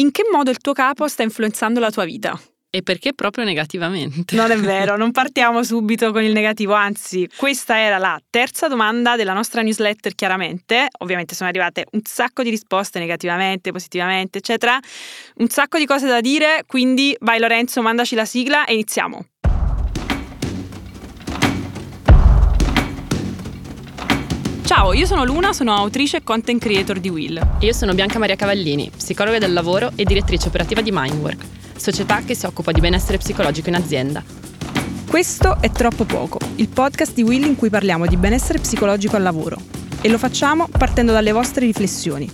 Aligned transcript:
In 0.00 0.12
che 0.12 0.22
modo 0.30 0.50
il 0.50 0.58
tuo 0.58 0.74
capo 0.74 1.08
sta 1.08 1.24
influenzando 1.24 1.80
la 1.80 1.90
tua 1.90 2.04
vita? 2.04 2.40
E 2.70 2.82
perché 2.84 3.14
proprio 3.14 3.44
negativamente? 3.44 4.36
Non 4.36 4.52
è 4.52 4.56
vero, 4.56 4.94
non 4.96 5.10
partiamo 5.10 5.64
subito 5.64 6.12
con 6.12 6.22
il 6.22 6.30
negativo, 6.30 6.74
anzi, 6.74 7.28
questa 7.36 7.80
era 7.80 7.98
la 7.98 8.20
terza 8.30 8.68
domanda 8.68 9.16
della 9.16 9.32
nostra 9.32 9.60
newsletter, 9.60 10.14
chiaramente. 10.14 10.86
Ovviamente 10.98 11.34
sono 11.34 11.48
arrivate 11.48 11.86
un 11.90 12.02
sacco 12.04 12.44
di 12.44 12.50
risposte 12.50 13.00
negativamente, 13.00 13.72
positivamente, 13.72 14.38
eccetera. 14.38 14.78
Un 15.36 15.48
sacco 15.48 15.78
di 15.78 15.86
cose 15.86 16.06
da 16.06 16.20
dire, 16.20 16.62
quindi 16.64 17.16
vai 17.18 17.40
Lorenzo, 17.40 17.82
mandaci 17.82 18.14
la 18.14 18.24
sigla 18.24 18.66
e 18.66 18.74
iniziamo. 18.74 19.26
Ciao, 24.78 24.92
io 24.92 25.06
sono 25.06 25.24
Luna, 25.24 25.52
sono 25.52 25.74
autrice 25.74 26.18
e 26.18 26.22
content 26.22 26.60
creator 26.62 27.00
di 27.00 27.08
Will. 27.08 27.36
E 27.58 27.66
io 27.66 27.72
sono 27.72 27.94
Bianca 27.94 28.20
Maria 28.20 28.36
Cavallini, 28.36 28.88
psicologa 28.96 29.38
del 29.38 29.52
lavoro 29.52 29.90
e 29.96 30.04
direttrice 30.04 30.46
operativa 30.46 30.80
di 30.82 30.92
Mindwork, 30.92 31.44
società 31.76 32.20
che 32.20 32.36
si 32.36 32.46
occupa 32.46 32.70
di 32.70 32.78
benessere 32.78 33.18
psicologico 33.18 33.70
in 33.70 33.74
azienda. 33.74 34.22
Questo 35.04 35.60
è 35.60 35.68
Troppo 35.72 36.04
Poco, 36.04 36.38
il 36.54 36.68
podcast 36.68 37.12
di 37.12 37.24
Will 37.24 37.42
in 37.42 37.56
cui 37.56 37.70
parliamo 37.70 38.06
di 38.06 38.16
benessere 38.16 38.60
psicologico 38.60 39.16
al 39.16 39.22
lavoro. 39.22 39.60
E 40.00 40.08
lo 40.08 40.16
facciamo 40.16 40.68
partendo 40.68 41.10
dalle 41.10 41.32
vostre 41.32 41.66
riflessioni. 41.66 42.30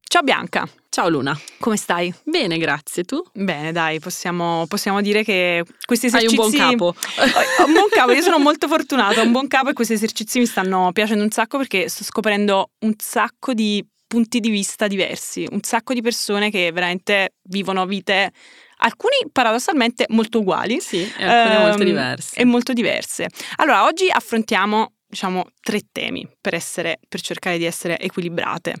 Ciao 0.00 0.22
Bianca. 0.22 0.66
Ciao 0.94 1.08
Luna. 1.08 1.36
Come 1.58 1.76
stai? 1.76 2.14
Bene, 2.22 2.56
grazie. 2.56 3.02
Tu? 3.02 3.20
Bene, 3.32 3.72
dai, 3.72 3.98
possiamo, 3.98 4.64
possiamo 4.68 5.00
dire 5.00 5.24
che 5.24 5.64
questi 5.84 6.06
esercizi... 6.06 6.36
Hai 6.36 6.40
un 6.40 6.50
buon 6.50 6.70
capo. 6.70 6.94
Un 7.66 7.72
buon 7.72 7.88
capo, 7.90 8.12
io 8.12 8.22
sono 8.22 8.38
molto 8.38 8.68
fortunata, 8.68 9.20
ho 9.20 9.24
un 9.24 9.32
buon 9.32 9.48
capo 9.48 9.70
e 9.70 9.72
questi 9.72 9.94
esercizi 9.94 10.38
mi 10.38 10.46
stanno 10.46 10.92
piacendo 10.92 11.24
un 11.24 11.32
sacco 11.32 11.58
perché 11.58 11.88
sto 11.88 12.04
scoprendo 12.04 12.70
un 12.84 12.94
sacco 12.96 13.54
di 13.54 13.84
punti 14.06 14.38
di 14.38 14.50
vista 14.50 14.86
diversi, 14.86 15.44
un 15.50 15.62
sacco 15.62 15.94
di 15.94 16.00
persone 16.00 16.48
che 16.48 16.70
veramente 16.70 17.34
vivono 17.42 17.86
vite 17.86 18.30
alcuni 18.76 19.16
paradossalmente 19.32 20.04
molto 20.10 20.38
uguali. 20.38 20.78
Sì, 20.78 21.00
e 21.18 21.24
alcune 21.24 21.56
ehm, 21.56 21.62
molto 21.62 21.82
diverse. 21.82 22.36
E 22.36 22.44
molto 22.44 22.72
diverse. 22.72 23.26
Allora, 23.56 23.84
oggi 23.84 24.08
affrontiamo 24.08 24.92
diciamo, 25.14 25.46
tre 25.60 25.80
temi 25.90 26.28
per, 26.40 26.54
essere, 26.54 26.98
per 27.08 27.20
cercare 27.20 27.56
di 27.56 27.64
essere 27.64 27.98
equilibrate. 27.98 28.74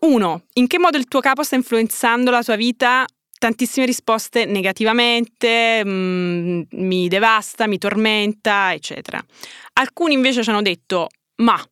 Uno, 0.00 0.44
in 0.54 0.66
che 0.66 0.78
modo 0.78 0.96
il 0.96 1.06
tuo 1.06 1.20
capo 1.20 1.42
sta 1.42 1.54
influenzando 1.54 2.30
la 2.30 2.42
tua 2.42 2.56
vita? 2.56 3.04
Tantissime 3.38 3.84
risposte 3.84 4.46
negativamente, 4.46 5.84
mh, 5.84 5.90
mm, 5.90 6.62
mi 6.70 7.06
devasta, 7.08 7.66
mi 7.66 7.78
tormenta, 7.78 8.72
eccetera. 8.72 9.22
Alcuni 9.74 10.14
invece 10.14 10.42
ci 10.42 10.48
hanno 10.48 10.62
detto, 10.62 11.08
ma 11.36 11.62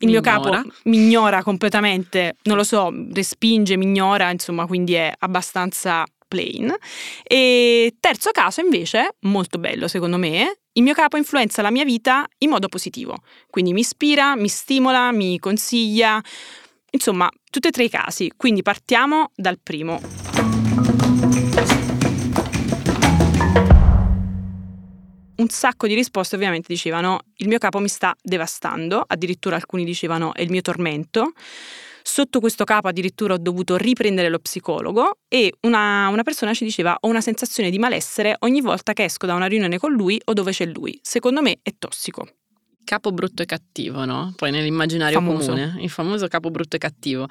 il 0.00 0.08
mio 0.08 0.20
capo 0.20 0.50
mi 0.84 0.96
ignora 0.96 1.42
completamente, 1.42 2.36
non 2.42 2.56
lo 2.56 2.64
so, 2.64 2.92
respinge, 3.12 3.76
mi 3.76 3.84
ignora, 3.84 4.30
insomma, 4.30 4.66
quindi 4.66 4.94
è 4.94 5.12
abbastanza 5.18 6.04
plain. 6.34 6.74
E 7.22 7.94
terzo 8.00 8.32
caso 8.32 8.60
invece, 8.60 9.16
molto 9.20 9.58
bello 9.58 9.86
secondo 9.86 10.18
me, 10.18 10.58
il 10.72 10.82
mio 10.82 10.94
capo 10.94 11.16
influenza 11.16 11.62
la 11.62 11.70
mia 11.70 11.84
vita 11.84 12.26
in 12.38 12.50
modo 12.50 12.68
positivo, 12.68 13.18
quindi 13.48 13.72
mi 13.72 13.80
ispira, 13.80 14.34
mi 14.34 14.48
stimola, 14.48 15.12
mi 15.12 15.38
consiglia, 15.38 16.20
insomma, 16.90 17.30
tutti 17.48 17.68
e 17.68 17.70
tre 17.70 17.84
i 17.84 17.88
casi. 17.88 18.32
Quindi 18.36 18.62
partiamo 18.62 19.30
dal 19.36 19.60
primo. 19.62 20.00
Un 25.36 25.48
sacco 25.48 25.86
di 25.86 25.94
risposte 25.94 26.36
ovviamente 26.36 26.66
dicevano 26.68 27.20
il 27.36 27.48
mio 27.48 27.58
capo 27.58 27.78
mi 27.78 27.88
sta 27.88 28.16
devastando, 28.22 29.04
addirittura 29.06 29.56
alcuni 29.56 29.84
dicevano 29.84 30.32
è 30.34 30.42
il 30.42 30.50
mio 30.50 30.62
tormento. 30.62 31.32
Sotto 32.06 32.38
questo 32.38 32.64
capo 32.64 32.88
addirittura 32.88 33.32
ho 33.32 33.38
dovuto 33.38 33.78
riprendere 33.78 34.28
lo 34.28 34.38
psicologo 34.38 35.20
e 35.26 35.54
una, 35.62 36.08
una 36.08 36.22
persona 36.22 36.52
ci 36.52 36.64
diceva 36.64 36.94
ho 37.00 37.08
una 37.08 37.22
sensazione 37.22 37.70
di 37.70 37.78
malessere 37.78 38.36
ogni 38.40 38.60
volta 38.60 38.92
che 38.92 39.04
esco 39.04 39.24
da 39.24 39.32
una 39.32 39.46
riunione 39.46 39.78
con 39.78 39.90
lui 39.90 40.20
o 40.26 40.34
dove 40.34 40.52
c'è 40.52 40.66
lui. 40.66 40.98
Secondo 41.02 41.40
me 41.40 41.60
è 41.62 41.72
tossico 41.78 42.28
capo 42.84 43.10
brutto 43.10 43.40
e 43.40 43.46
cattivo, 43.46 44.04
no? 44.04 44.34
Poi 44.36 44.50
nell'immaginario 44.50 45.18
famoso. 45.18 45.52
comune, 45.52 45.76
il 45.78 45.88
famoso 45.88 46.28
capo 46.28 46.50
brutto 46.50 46.76
e 46.76 46.78
cattivo. 46.78 47.26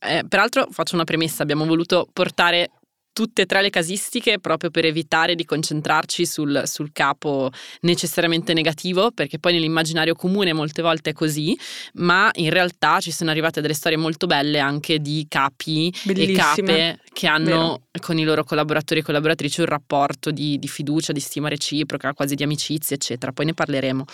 Eh, 0.00 0.24
peraltro 0.28 0.66
faccio 0.72 0.96
una 0.96 1.04
premessa, 1.04 1.44
abbiamo 1.44 1.64
voluto 1.64 2.08
portare 2.12 2.72
tutte 3.16 3.42
e 3.42 3.46
tre 3.46 3.62
le 3.62 3.70
casistiche 3.70 4.38
proprio 4.38 4.68
per 4.68 4.84
evitare 4.84 5.34
di 5.34 5.46
concentrarci 5.46 6.26
sul, 6.26 6.64
sul, 6.66 6.90
capo 6.92 7.50
necessariamente 7.80 8.52
negativo, 8.52 9.10
perché 9.10 9.38
poi 9.38 9.54
nell'immaginario 9.54 10.14
comune 10.14 10.52
molte 10.52 10.82
volte 10.82 11.10
è 11.10 11.12
così, 11.14 11.58
ma 11.94 12.30
in 12.34 12.50
realtà 12.50 13.00
ci 13.00 13.10
sono 13.10 13.30
arrivate 13.30 13.62
delle 13.62 13.72
storie 13.72 13.96
molto 13.96 14.26
belle 14.26 14.58
anche 14.58 14.98
di 14.98 15.24
capi 15.30 15.90
Bellissime. 16.04 16.32
e 16.32 16.36
cape 16.36 17.00
che 17.14 17.26
hanno 17.26 17.46
Vero. 17.46 17.82
con 18.02 18.18
i 18.18 18.24
loro 18.24 18.44
collaboratori 18.44 19.00
e 19.00 19.02
collaboratrici 19.02 19.60
un 19.60 19.66
rapporto 19.66 20.30
di, 20.30 20.58
di 20.58 20.68
fiducia, 20.68 21.12
di 21.12 21.20
stima 21.20 21.48
reciproca, 21.48 22.12
quasi 22.12 22.34
di 22.34 22.42
amicizia, 22.42 22.96
eccetera. 22.96 23.32
Poi 23.32 23.46
ne 23.46 23.54
parleremo. 23.54 24.04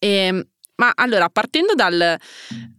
E 0.00 0.08
ehm, 0.08 0.46
ma 0.76 0.92
allora, 0.94 1.28
partendo 1.28 1.74
dal, 1.74 2.16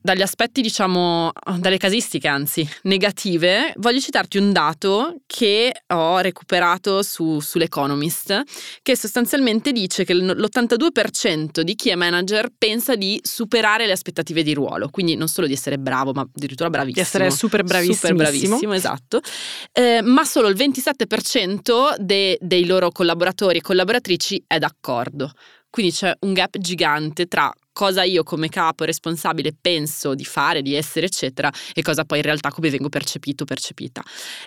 dagli 0.01 0.21
aspetti, 0.21 0.61
diciamo, 0.61 1.31
dalle 1.57 1.77
casistiche, 1.77 2.27
anzi, 2.27 2.67
negative, 2.83 3.73
voglio 3.77 3.99
citarti 3.99 4.37
un 4.37 4.51
dato 4.51 5.17
che 5.25 5.71
ho 5.87 6.19
recuperato 6.19 7.03
su, 7.03 7.39
sull'Economist, 7.39 8.41
che 8.81 8.97
sostanzialmente 8.97 9.71
dice 9.71 10.03
che 10.03 10.13
l'82% 10.13 11.61
di 11.61 11.75
chi 11.75 11.89
è 11.89 11.95
manager 11.95 12.49
pensa 12.57 12.95
di 12.95 13.19
superare 13.23 13.85
le 13.85 13.93
aspettative 13.93 14.43
di 14.43 14.53
ruolo, 14.53 14.89
quindi 14.89 15.15
non 15.15 15.27
solo 15.27 15.47
di 15.47 15.53
essere 15.53 15.77
bravo, 15.77 16.11
ma 16.13 16.21
addirittura 16.21 16.69
bravissimo. 16.69 17.01
Di 17.01 17.07
essere 17.07 17.31
super 17.31 17.63
bravissimo. 17.63 17.95
Super 17.95 18.15
bravissimo, 18.15 18.73
esatto. 18.73 19.21
Eh, 19.71 20.01
ma 20.01 20.25
solo 20.25 20.47
il 20.47 20.55
27% 20.55 21.95
de, 21.99 22.37
dei 22.41 22.65
loro 22.65 22.91
collaboratori 22.91 23.59
e 23.59 23.61
collaboratrici 23.61 24.43
è 24.47 24.57
d'accordo. 24.57 25.31
Quindi 25.73 25.91
c'è 25.91 26.15
un 26.19 26.33
gap 26.33 26.59
gigante 26.59 27.25
tra 27.25 27.51
cosa 27.71 28.03
io 28.03 28.21
come 28.21 28.47
capo 28.47 28.83
responsabile 28.83 29.55
penso 29.59 30.13
di 30.13 30.23
fare, 30.23 30.61
di 30.61 30.75
essere, 30.75 31.07
eccetera, 31.07 31.51
e 31.73 31.81
cosa 31.81 32.05
poi 32.05 32.19
in 32.19 32.25
realtà 32.25 32.51
come 32.51 32.69
vengo 32.69 32.89
percepito, 32.89 33.43
percepita. 33.43 34.03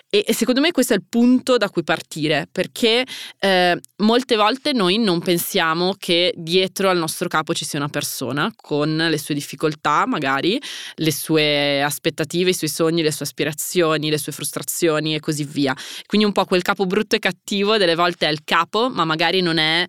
E, 0.09 0.23
e 0.25 0.33
secondo 0.33 0.61
me 0.61 0.71
questo 0.71 0.93
è 0.93 0.95
il 0.95 1.03
punto 1.07 1.57
da 1.57 1.69
cui 1.69 1.83
partire, 1.83 2.47
perché 2.49 3.05
eh, 3.39 3.77
molte 3.97 4.37
volte 4.37 4.71
noi 4.71 4.99
non 4.99 5.19
pensiamo 5.19 5.95
che 5.99 6.33
dietro 6.37 6.89
al 6.89 6.97
nostro 6.97 7.27
capo 7.27 7.53
ci 7.53 7.65
sia 7.65 7.77
una 7.77 7.89
persona 7.89 8.49
con 8.55 8.95
le 8.95 9.17
sue 9.17 9.35
difficoltà, 9.35 10.05
magari, 10.07 10.57
le 10.95 11.11
sue 11.11 11.83
aspettative, 11.83 12.51
i 12.51 12.53
suoi 12.53 12.69
sogni, 12.69 13.01
le 13.01 13.11
sue 13.11 13.25
aspirazioni, 13.25 14.09
le 14.09 14.17
sue 14.17 14.31
frustrazioni 14.31 15.13
e 15.13 15.19
così 15.19 15.43
via. 15.43 15.75
Quindi 16.05 16.25
un 16.25 16.31
po' 16.31 16.45
quel 16.45 16.61
capo 16.61 16.85
brutto 16.85 17.17
e 17.17 17.19
cattivo 17.19 17.75
delle 17.75 17.95
volte 17.95 18.27
è 18.27 18.31
il 18.31 18.45
capo, 18.45 18.89
ma 18.89 19.03
magari 19.03 19.41
non 19.41 19.57
è 19.57 19.85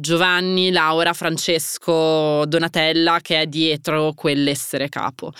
Giovanni, 0.00 0.70
Laura, 0.70 1.12
Francesco, 1.12 2.44
Donatella 2.46 3.18
che 3.20 3.40
è 3.40 3.46
dietro 3.46 4.12
quell'essere 4.14 4.88
capo. 4.88 5.32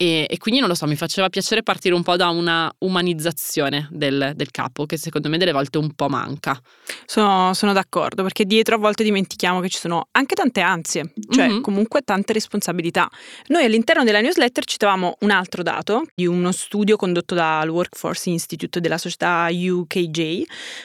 E, 0.00 0.26
e, 0.30 0.38
quindi 0.38 0.60
non 0.60 0.68
lo 0.68 0.76
so, 0.76 0.86
mi 0.86 0.94
faceva 0.94 1.28
piacere 1.28 1.64
partire 1.64 1.92
un 1.92 2.04
po' 2.04 2.14
da 2.14 2.28
una 2.28 2.72
umanizzazione 2.78 3.88
del, 3.90 4.30
del 4.36 4.52
capo, 4.52 4.86
che 4.86 4.96
secondo 4.96 5.28
me 5.28 5.38
delle 5.38 5.50
volte 5.50 5.78
un 5.78 5.92
po' 5.92 6.08
manca. 6.08 6.56
Sono, 7.04 7.52
sono, 7.52 7.72
d'accordo, 7.72 8.22
perché 8.22 8.44
dietro 8.44 8.76
a 8.76 8.78
volte 8.78 9.02
dimentichiamo 9.02 9.58
che 9.58 9.68
ci 9.68 9.78
sono 9.78 10.06
anche 10.12 10.36
tante 10.36 10.60
ansie, 10.60 11.12
cioè 11.28 11.48
mm-hmm. 11.48 11.62
comunque 11.62 12.02
tante 12.02 12.32
responsabilità. 12.32 13.10
Noi 13.48 13.64
all'interno 13.64 14.04
della 14.04 14.20
newsletter 14.20 14.64
citavamo 14.64 15.16
un 15.18 15.30
altro 15.30 15.64
dato 15.64 16.04
di 16.14 16.26
uno 16.26 16.52
studio 16.52 16.94
condotto 16.94 17.34
dal 17.34 17.68
Workforce 17.68 18.30
Institute 18.30 18.78
della 18.78 18.98
società 18.98 19.48
UKJ 19.50 20.18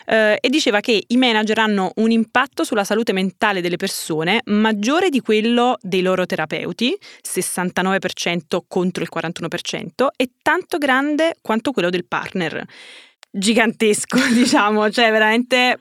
eh, 0.07 0.37
e 0.41 0.49
diceva 0.49 0.79
che 0.79 1.03
i 1.05 1.17
manager 1.17 1.59
hanno 1.59 1.91
un 1.97 2.09
impatto 2.09 2.63
sulla 2.63 2.83
salute 2.83 3.13
mentale 3.13 3.61
delle 3.61 3.77
persone 3.77 4.41
maggiore 4.45 5.09
di 5.09 5.21
quello 5.21 5.77
dei 5.83 6.01
loro 6.01 6.25
terapeuti, 6.25 6.97
69% 7.23 8.61
contro 8.67 9.02
il 9.03 9.11
41%, 9.13 10.07
è 10.15 10.29
tanto 10.41 10.77
grande 10.77 11.35
quanto 11.41 11.71
quello 11.71 11.89
del 11.89 12.05
partner. 12.05 12.65
Gigantesco, 13.29 14.17
diciamo, 14.33 14.89
cioè 14.89 15.11
veramente 15.11 15.79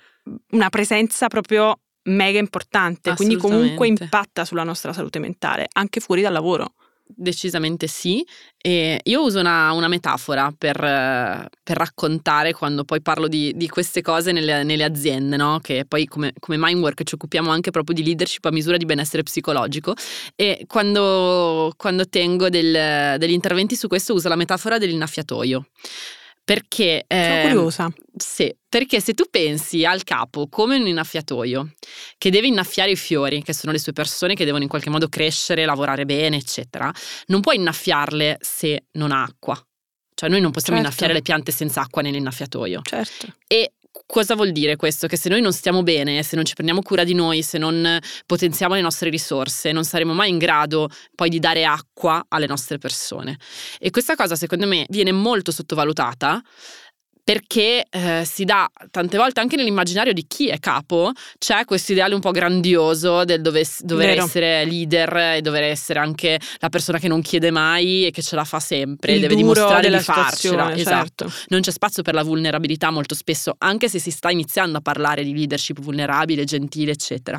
una 0.51 0.69
presenza 0.69 1.29
proprio 1.29 1.81
mega 2.05 2.39
importante, 2.39 3.15
quindi 3.15 3.37
comunque 3.37 3.87
impatta 3.87 4.45
sulla 4.45 4.65
nostra 4.65 4.93
salute 4.93 5.19
mentale, 5.19 5.69
anche 5.73 6.01
fuori 6.01 6.23
dal 6.23 6.33
lavoro. 6.33 6.75
Decisamente 7.15 7.87
sì. 7.87 8.25
E 8.57 9.01
io 9.03 9.23
uso 9.25 9.41
una, 9.41 9.73
una 9.73 9.89
metafora 9.89 10.53
per, 10.57 10.77
per, 10.77 11.77
raccontare 11.77 12.53
quando 12.53 12.85
poi 12.85 13.03
parlo 13.03 13.27
di, 13.27 13.53
di 13.57 13.69
queste 13.69 14.03
cose 14.03 14.31
nelle, 14.31 14.63
nelle, 14.63 14.85
aziende, 14.85 15.37
no? 15.37 15.59
che 15.61 15.85
poi 15.87 16.07
come, 16.07 16.33
come 16.39 16.57
Mindwork 16.59 17.03
ci 17.03 17.15
occupiamo 17.15 17.51
anche 17.51 17.71
proprio 17.73 17.95
di 17.97 18.05
leadership 18.05 18.45
a 18.45 18.53
misura 18.53 18.77
di 18.77 18.85
benessere 18.85 19.25
psicologico 19.25 19.95
e 20.37 20.65
quando, 20.69 21.73
quando 21.77 22.09
tengo 22.09 22.49
del, 22.49 23.19
degli 23.19 23.33
interventi 23.33 23.75
su 23.75 23.89
questo 23.89 24.15
uso 24.15 24.29
la 24.29 24.37
metafora 24.37 24.79
dell'innaffiatoio 24.79 25.67
Perché... 26.45 27.05
Sono 27.09 27.23
eh, 27.23 27.43
curiosa. 27.43 27.93
Sì, 28.17 28.55
perché 28.69 29.01
se 29.01 29.15
tu 29.15 29.25
pensi 29.31 29.85
al 29.85 30.03
capo 30.05 30.49
come 30.49 30.77
un 30.77 30.87
innaffiatoio 30.87 31.73
che 32.19 32.31
deve 32.31 32.49
innaffiare 32.49 32.91
i 32.91 32.97
fiori, 32.97 33.43
che 33.43 33.55
sono 33.55 33.73
le 33.73 33.79
sue 33.79 33.93
persone 33.93 34.35
che 34.35 34.45
devono 34.45 34.63
in 34.63 34.69
qualche 34.69 34.91
modo 34.91 35.09
crescere, 35.09 35.65
lavorare 35.65 36.05
bene, 36.05 36.37
eccetera, 36.37 36.93
non 37.27 37.41
puoi 37.41 37.57
innaffiarle 37.57 38.39
se 38.41 38.87
non 38.93 39.13
ha 39.13 39.23
acqua. 39.23 39.61
Cioè 40.15 40.29
noi 40.29 40.41
non 40.41 40.51
possiamo 40.51 40.79
certo. 40.79 40.93
innaffiare 40.93 41.13
le 41.15 41.23
piante 41.23 41.53
senza 41.53 41.81
acqua 41.81 42.03
nell'innaffiatoio. 42.03 42.83
Certo. 42.83 43.35
E 43.47 43.73
cosa 44.07 44.35
vuol 44.35 44.53
dire 44.53 44.77
questo? 44.77 45.07
Che 45.07 45.17
se 45.17 45.29
noi 45.29 45.41
non 45.41 45.53
stiamo 45.53 45.83
bene, 45.83 46.23
se 46.23 46.37
non 46.37 46.45
ci 46.45 46.55
prendiamo 46.55 46.83
cura 46.83 47.05
di 47.05 47.15
noi, 47.15 47.43
se 47.43 47.59
non 47.59 47.99
potenziamo 48.27 48.75
le 48.75 48.81
nostre 48.81 49.11
risorse, 49.11 49.73
non 49.73 49.85
saremo 49.85 50.13
mai 50.13 50.31
in 50.31 50.39
grado 50.39 50.89
poi 51.15 51.29
di 51.29 51.39
dare 51.39 51.65
acqua 51.65 52.25
alle 52.29 52.47
nostre 52.47 52.79
persone. 52.79 53.39
E 53.79 53.91
questa 53.91 54.15
cosa 54.15 54.37
secondo 54.37 54.67
me 54.67 54.87
viene 54.89 55.13
molto 55.13 55.53
sottovalutata 55.53 56.43
perché 57.25 57.87
eh, 57.89 58.25
si 58.25 58.45
dà 58.45 58.69
tante 58.91 59.17
volte 59.17 59.41
anche 59.41 59.57
nell'immaginario 59.57 60.13
di 60.13 60.25
chi 60.27 60.49
è 60.49 60.59
capo, 60.59 61.13
c'è 61.39 61.65
questo 61.65 61.93
ideale 61.93 62.15
un 62.15 62.21
po' 62.21 62.33
grandioso 62.33 63.25
del 63.25 63.41
dove, 63.41 63.65
dover 63.81 64.07
Vero. 64.09 64.25
essere 64.25 64.65
leader 64.65 65.17
e 65.37 65.41
dover 65.41 65.63
essere 65.63 66.01
anche 66.01 66.41
la 66.59 66.69
persona 66.69 66.99
che 66.99 67.09
non 67.09 67.23
chiede 67.23 67.51
mai 67.51 68.07
e 68.07 68.11
che 68.11 68.23
ce 68.23 68.35
la 68.35 68.45
fa 68.45 68.59
sempre, 68.59 69.15
Il 69.15 69.21
deve 69.21 69.37
dimostrare 69.37 69.89
di 69.89 69.99
farcela. 69.99 70.75
Esatto. 70.75 71.29
Certo. 71.29 71.33
Non 71.49 71.61
c'è 71.61 71.71
spazio 71.71 72.03
per 72.03 72.15
la 72.15 72.23
vulnerabilità 72.23 72.91
molto 72.91 73.15
spesso, 73.15 73.55
anche 73.59 73.89
se 73.89 73.99
si 73.99 74.11
sta 74.11 74.31
iniziando 74.31 74.79
a 74.79 74.81
parlare 74.81 75.23
di 75.23 75.33
leadership 75.33 75.81
vulnerabile, 75.81 76.45
gentile, 76.45 76.93
eccetera. 76.93 77.39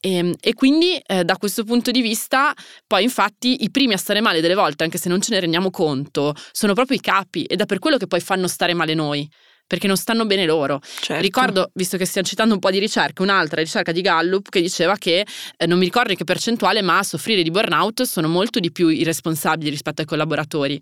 E, 0.00 0.14
ehm, 0.14 0.34
e, 0.40 0.54
quindi 0.54 0.96
eh, 0.96 1.24
da 1.24 1.36
questo 1.36 1.64
punto 1.64 1.90
di 1.90 2.00
vista, 2.00 2.52
poi 2.86 3.02
infatti 3.02 3.64
i 3.64 3.70
primi 3.70 3.94
a 3.94 3.98
stare 3.98 4.20
male 4.20 4.40
delle 4.40 4.54
volte, 4.54 4.84
anche 4.84 4.98
se 4.98 5.08
non 5.08 5.20
ce 5.20 5.32
ne 5.32 5.40
rendiamo 5.40 5.70
conto, 5.70 6.34
sono 6.52 6.74
proprio 6.74 6.96
i 6.96 7.00
capi 7.00 7.44
ed 7.44 7.60
è 7.60 7.66
per 7.66 7.78
quello 7.78 7.96
che 7.96 8.06
poi 8.06 8.20
fanno 8.20 8.46
stare 8.48 8.74
male 8.74 8.94
noi. 8.94 9.28
Perché 9.68 9.88
non 9.88 9.96
stanno 9.96 10.26
bene 10.26 10.46
loro. 10.46 10.78
Certo. 10.80 11.20
Ricordo, 11.20 11.70
visto 11.74 11.96
che 11.96 12.04
stiamo 12.04 12.24
citando 12.24 12.54
un 12.54 12.60
po' 12.60 12.70
di 12.70 12.78
ricerche, 12.78 13.22
un'altra 13.22 13.60
ricerca 13.60 13.90
di 13.90 14.00
Gallup 14.00 14.48
che 14.48 14.60
diceva 14.60 14.94
che 14.94 15.26
eh, 15.56 15.66
non 15.66 15.78
mi 15.78 15.84
ricordo 15.84 16.12
in 16.12 16.16
che 16.16 16.22
percentuale, 16.22 16.82
ma 16.82 16.98
a 16.98 17.02
soffrire 17.02 17.42
di 17.42 17.50
burnout 17.50 18.02
sono 18.02 18.28
molto 18.28 18.60
di 18.60 18.70
più 18.70 18.86
i 18.86 19.02
responsabili 19.02 19.68
rispetto 19.68 20.02
ai 20.02 20.06
collaboratori. 20.06 20.80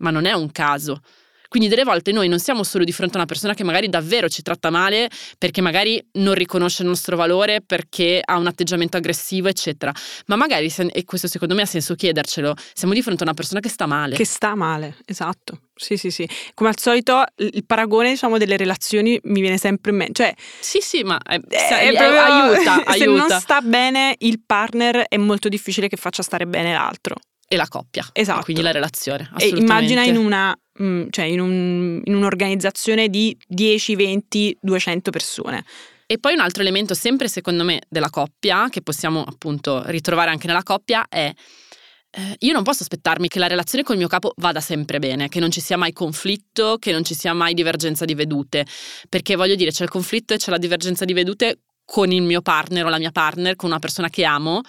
Ma 0.00 0.10
non 0.10 0.26
è 0.26 0.32
un 0.34 0.52
caso. 0.52 1.00
Quindi 1.48 1.68
delle 1.68 1.84
volte 1.84 2.12
noi 2.12 2.28
non 2.28 2.38
siamo 2.38 2.62
solo 2.62 2.84
di 2.84 2.92
fronte 2.92 3.14
a 3.14 3.18
una 3.18 3.26
persona 3.26 3.54
che 3.54 3.64
magari 3.64 3.88
davvero 3.88 4.28
ci 4.28 4.42
tratta 4.42 4.68
male 4.70 5.08
perché 5.38 5.62
magari 5.62 6.02
non 6.12 6.34
riconosce 6.34 6.82
il 6.82 6.88
nostro 6.88 7.16
valore, 7.16 7.62
perché 7.62 8.20
ha 8.22 8.36
un 8.36 8.46
atteggiamento 8.46 8.98
aggressivo, 8.98 9.48
eccetera. 9.48 9.92
Ma 10.26 10.36
magari, 10.36 10.72
e 10.92 11.04
questo 11.04 11.26
secondo 11.26 11.54
me 11.54 11.62
ha 11.62 11.66
senso 11.66 11.94
chiedercelo, 11.94 12.54
siamo 12.74 12.92
di 12.92 13.02
fronte 13.02 13.22
a 13.22 13.26
una 13.26 13.34
persona 13.34 13.60
che 13.60 13.68
sta 13.70 13.86
male. 13.86 14.14
Che 14.14 14.26
sta 14.26 14.54
male, 14.54 14.96
esatto. 15.06 15.60
Sì, 15.74 15.96
sì, 15.96 16.10
sì. 16.10 16.28
Come 16.54 16.70
al 16.70 16.78
solito 16.78 17.24
il 17.36 17.64
paragone, 17.64 18.10
diciamo, 18.10 18.36
delle 18.36 18.56
relazioni 18.56 19.18
mi 19.24 19.40
viene 19.40 19.58
sempre 19.58 19.92
in 19.92 19.96
mente. 19.96 20.12
Cioè, 20.24 20.34
sì, 20.60 20.80
sì, 20.80 21.02
ma 21.02 21.18
è, 21.22 21.40
è, 21.40 21.90
è 21.90 21.94
proprio, 21.94 22.20
aiuta, 22.20 22.74
Se 22.92 23.04
aiuta. 23.04 23.26
non 23.26 23.40
sta 23.40 23.60
bene 23.60 24.14
il 24.18 24.42
partner 24.44 25.06
è 25.08 25.16
molto 25.16 25.48
difficile 25.48 25.88
che 25.88 25.96
faccia 25.96 26.22
stare 26.22 26.46
bene 26.46 26.72
l'altro 26.72 27.16
e 27.48 27.56
la 27.56 27.66
coppia. 27.66 28.06
Esatto. 28.12 28.42
quindi 28.42 28.62
la 28.62 28.70
relazione. 28.70 29.30
E 29.38 29.48
immagina 29.48 30.04
in, 30.04 30.18
una, 30.18 30.56
mm, 30.80 31.08
cioè 31.10 31.24
in, 31.24 31.40
un, 31.40 32.00
in 32.04 32.14
un'organizzazione 32.14 33.08
di 33.08 33.36
10, 33.46 33.96
20, 33.96 34.58
200 34.60 35.10
persone. 35.10 35.64
E 36.06 36.18
poi 36.18 36.34
un 36.34 36.40
altro 36.40 36.62
elemento, 36.62 36.94
sempre 36.94 37.28
secondo 37.28 37.64
me, 37.64 37.80
della 37.88 38.10
coppia, 38.10 38.68
che 38.70 38.82
possiamo 38.82 39.24
appunto 39.24 39.82
ritrovare 39.86 40.30
anche 40.30 40.46
nella 40.46 40.62
coppia, 40.62 41.06
è 41.08 41.32
eh, 42.10 42.36
io 42.38 42.52
non 42.54 42.62
posso 42.62 42.82
aspettarmi 42.82 43.28
che 43.28 43.38
la 43.38 43.46
relazione 43.46 43.84
col 43.84 43.98
mio 43.98 44.08
capo 44.08 44.32
vada 44.36 44.60
sempre 44.60 44.98
bene, 44.98 45.28
che 45.28 45.40
non 45.40 45.50
ci 45.50 45.60
sia 45.60 45.76
mai 45.76 45.92
conflitto, 45.92 46.78
che 46.78 46.92
non 46.92 47.04
ci 47.04 47.14
sia 47.14 47.34
mai 47.34 47.52
divergenza 47.52 48.04
di 48.04 48.14
vedute, 48.14 48.66
perché 49.08 49.36
voglio 49.36 49.54
dire, 49.54 49.70
c'è 49.70 49.84
il 49.84 49.90
conflitto 49.90 50.32
e 50.32 50.38
c'è 50.38 50.50
la 50.50 50.58
divergenza 50.58 51.04
di 51.04 51.12
vedute 51.12 51.60
con 51.84 52.10
il 52.10 52.22
mio 52.22 52.40
partner 52.40 52.86
o 52.86 52.88
la 52.88 52.98
mia 52.98 53.10
partner, 53.10 53.56
con 53.56 53.68
una 53.68 53.78
persona 53.78 54.08
che 54.08 54.24
amo. 54.24 54.62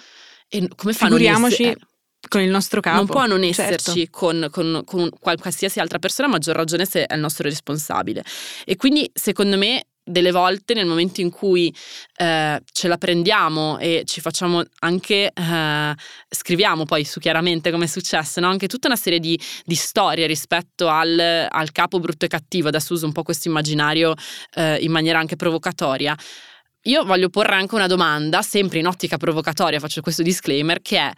E 0.48 0.68
come 0.74 0.92
fanno 0.92 1.16
Figuriamoci 1.16 1.62
essere, 1.62 1.80
con 2.28 2.40
il 2.40 2.50
nostro 2.50 2.80
capo. 2.80 2.96
Non 2.96 3.06
può 3.06 3.26
non 3.26 3.42
certo. 3.52 3.62
esserci 3.62 4.00
certo. 4.00 4.18
con, 4.18 4.48
con, 4.52 4.84
con 4.84 5.10
qualsiasi 5.38 5.80
altra 5.80 5.98
persona, 5.98 6.28
a 6.28 6.30
maggior 6.30 6.56
ragione 6.56 6.84
se 6.84 7.06
è 7.06 7.14
il 7.14 7.20
nostro 7.20 7.48
responsabile. 7.48 8.24
E 8.64 8.76
quindi, 8.76 9.10
secondo 9.12 9.56
me, 9.56 9.84
delle 10.02 10.32
volte 10.32 10.74
nel 10.74 10.86
momento 10.86 11.20
in 11.20 11.30
cui 11.30 11.74
eh, 12.16 12.60
ce 12.72 12.88
la 12.88 12.98
prendiamo 12.98 13.78
e 13.78 14.02
ci 14.04 14.20
facciamo 14.20 14.62
anche, 14.80 15.30
eh, 15.32 15.94
scriviamo 16.28 16.84
poi 16.84 17.04
su 17.04 17.20
chiaramente 17.20 17.70
come 17.70 17.84
è 17.84 17.88
successo, 17.88 18.40
no? 18.40 18.48
anche 18.48 18.66
tutta 18.66 18.88
una 18.88 18.96
serie 18.96 19.20
di, 19.20 19.38
di 19.64 19.74
storie 19.74 20.26
rispetto 20.26 20.88
al, 20.88 21.46
al, 21.48 21.72
capo 21.72 22.00
brutto 22.00 22.24
e 22.24 22.28
cattivo, 22.28 22.68
adesso 22.68 22.94
uso 22.94 23.06
un 23.06 23.12
po' 23.12 23.22
questo 23.22 23.48
immaginario 23.48 24.14
eh, 24.54 24.76
in 24.76 24.90
maniera 24.90 25.18
anche 25.18 25.36
provocatoria. 25.36 26.16
Io 26.84 27.04
voglio 27.04 27.28
porre 27.28 27.54
anche 27.54 27.74
una 27.74 27.86
domanda, 27.86 28.40
sempre 28.42 28.78
in 28.78 28.86
ottica 28.86 29.18
provocatoria, 29.18 29.78
faccio 29.78 30.00
questo 30.00 30.22
disclaimer, 30.22 30.80
che 30.80 30.98
è 30.98 31.12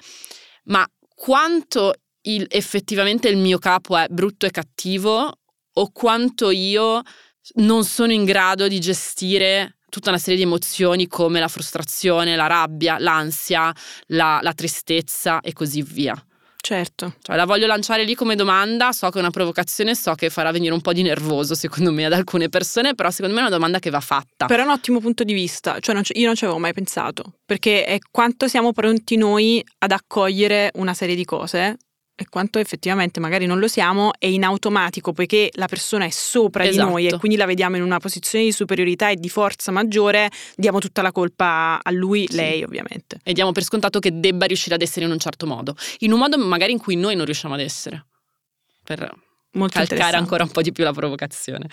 ma 0.64 0.86
quanto 1.14 1.94
il, 2.22 2.46
effettivamente 2.48 3.28
il 3.28 3.36
mio 3.36 3.58
capo 3.58 3.96
è 3.96 4.06
brutto 4.08 4.46
e 4.46 4.50
cattivo 4.50 5.32
o 5.74 5.90
quanto 5.92 6.50
io 6.50 7.02
non 7.54 7.84
sono 7.84 8.12
in 8.12 8.24
grado 8.24 8.68
di 8.68 8.78
gestire 8.78 9.78
tutta 9.88 10.10
una 10.10 10.18
serie 10.18 10.36
di 10.36 10.42
emozioni 10.42 11.06
come 11.06 11.38
la 11.38 11.48
frustrazione, 11.48 12.36
la 12.36 12.46
rabbia, 12.46 12.98
l'ansia, 12.98 13.74
la, 14.06 14.38
la 14.42 14.54
tristezza 14.54 15.40
e 15.40 15.52
così 15.52 15.82
via. 15.82 16.14
Certo. 16.62 17.16
Cioè, 17.20 17.34
la 17.34 17.44
voglio 17.44 17.66
lanciare 17.66 18.04
lì 18.04 18.14
come 18.14 18.36
domanda, 18.36 18.92
so 18.92 19.10
che 19.10 19.18
è 19.18 19.20
una 19.20 19.32
provocazione, 19.32 19.96
so 19.96 20.14
che 20.14 20.30
farà 20.30 20.52
venire 20.52 20.72
un 20.72 20.80
po' 20.80 20.92
di 20.92 21.02
nervoso 21.02 21.56
secondo 21.56 21.90
me 21.90 22.04
ad 22.04 22.12
alcune 22.12 22.48
persone, 22.48 22.94
però 22.94 23.10
secondo 23.10 23.34
me 23.34 23.40
è 23.40 23.46
una 23.46 23.52
domanda 23.52 23.80
che 23.80 23.90
va 23.90 23.98
fatta. 23.98 24.46
Però 24.46 24.62
è 24.62 24.64
un 24.64 24.70
ottimo 24.70 25.00
punto 25.00 25.24
di 25.24 25.32
vista, 25.32 25.80
cioè 25.80 25.92
non 25.92 26.04
io 26.12 26.26
non 26.26 26.36
ci 26.36 26.44
avevo 26.44 26.60
mai 26.60 26.72
pensato, 26.72 27.34
perché 27.44 27.84
è 27.84 27.98
quanto 28.12 28.46
siamo 28.46 28.72
pronti 28.72 29.16
noi 29.16 29.60
ad 29.78 29.90
accogliere 29.90 30.70
una 30.74 30.94
serie 30.94 31.16
di 31.16 31.24
cose 31.24 31.78
e 32.14 32.26
quanto 32.28 32.58
effettivamente 32.58 33.20
magari 33.20 33.46
non 33.46 33.58
lo 33.58 33.68
siamo 33.68 34.10
e 34.18 34.32
in 34.32 34.44
automatico 34.44 35.12
poiché 35.12 35.50
la 35.54 35.66
persona 35.66 36.04
è 36.04 36.10
sopra 36.10 36.64
esatto. 36.64 36.84
di 36.84 36.90
noi 36.90 37.02
e 37.02 37.06
esatto. 37.06 37.20
quindi 37.20 37.38
la 37.38 37.46
vediamo 37.46 37.76
in 37.76 37.82
una 37.82 37.98
posizione 37.98 38.44
di 38.44 38.52
superiorità 38.52 39.08
e 39.08 39.16
di 39.16 39.28
forza 39.28 39.72
maggiore 39.72 40.30
diamo 40.54 40.78
tutta 40.78 41.02
la 41.02 41.10
colpa 41.10 41.80
a 41.82 41.90
lui, 41.90 42.26
sì. 42.28 42.36
lei 42.36 42.62
ovviamente. 42.62 43.18
E 43.22 43.32
diamo 43.32 43.52
per 43.52 43.64
scontato 43.64 43.98
che 43.98 44.20
debba 44.20 44.46
riuscire 44.46 44.74
ad 44.74 44.82
essere 44.82 45.06
in 45.06 45.10
un 45.10 45.18
certo 45.18 45.46
modo, 45.46 45.74
in 45.98 46.12
un 46.12 46.18
modo 46.18 46.38
magari 46.38 46.72
in 46.72 46.78
cui 46.78 46.96
noi 46.96 47.16
non 47.16 47.24
riusciamo 47.24 47.54
ad 47.54 47.60
essere, 47.60 48.06
per 48.84 49.10
Molto 49.52 49.78
calcare 49.78 50.16
ancora 50.16 50.44
un 50.44 50.50
po' 50.50 50.62
di 50.62 50.72
più 50.72 50.84
la 50.84 50.92
provocazione. 50.92 51.68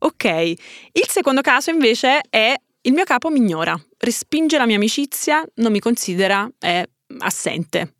Ok, 0.00 0.24
il 0.24 1.08
secondo 1.08 1.40
caso 1.40 1.70
invece 1.70 2.20
è 2.30 2.54
il 2.82 2.92
mio 2.92 3.04
capo 3.04 3.28
mi 3.28 3.38
ignora, 3.38 3.78
respinge 3.98 4.56
la 4.56 4.64
mia 4.64 4.76
amicizia, 4.76 5.44
non 5.56 5.72
mi 5.72 5.80
considera, 5.80 6.48
è 6.58 6.82
assente. 7.18 7.94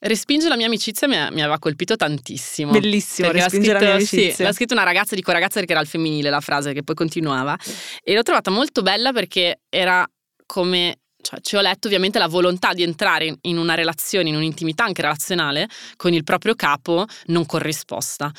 Respinge 0.00 0.48
la 0.48 0.56
mia 0.56 0.66
amicizia 0.66 1.06
mi, 1.06 1.14
mi 1.14 1.40
aveva 1.42 1.58
colpito 1.58 1.94
tantissimo. 1.94 2.72
Bellissimo, 2.72 3.30
respinge 3.30 3.66
scritto, 3.66 3.72
la 3.72 3.78
mia 3.80 3.94
amicizia. 3.94 4.34
Sì, 4.34 4.42
l'ha 4.42 4.52
scritto 4.52 4.74
una 4.74 4.82
ragazza, 4.82 5.14
dico 5.14 5.30
ragazza 5.30 5.58
perché 5.58 5.72
era 5.72 5.80
al 5.80 5.86
femminile 5.86 6.28
la 6.28 6.40
frase 6.40 6.72
che 6.72 6.82
poi 6.82 6.96
continuava. 6.96 7.56
E 8.02 8.14
l'ho 8.14 8.22
trovata 8.22 8.50
molto 8.50 8.82
bella 8.82 9.12
perché 9.12 9.60
era 9.68 10.04
come 10.44 10.96
cioè, 11.22 11.40
ci 11.40 11.54
ho 11.54 11.60
letto 11.60 11.86
ovviamente 11.86 12.18
la 12.18 12.26
volontà 12.26 12.72
di 12.74 12.82
entrare 12.82 13.38
in 13.42 13.56
una 13.56 13.74
relazione, 13.74 14.28
in 14.28 14.34
un'intimità 14.34 14.84
anche 14.84 15.02
relazionale 15.02 15.68
con 15.96 16.12
il 16.12 16.24
proprio 16.24 16.56
capo 16.56 17.06
non 17.26 17.46
corrisposta. 17.46 18.30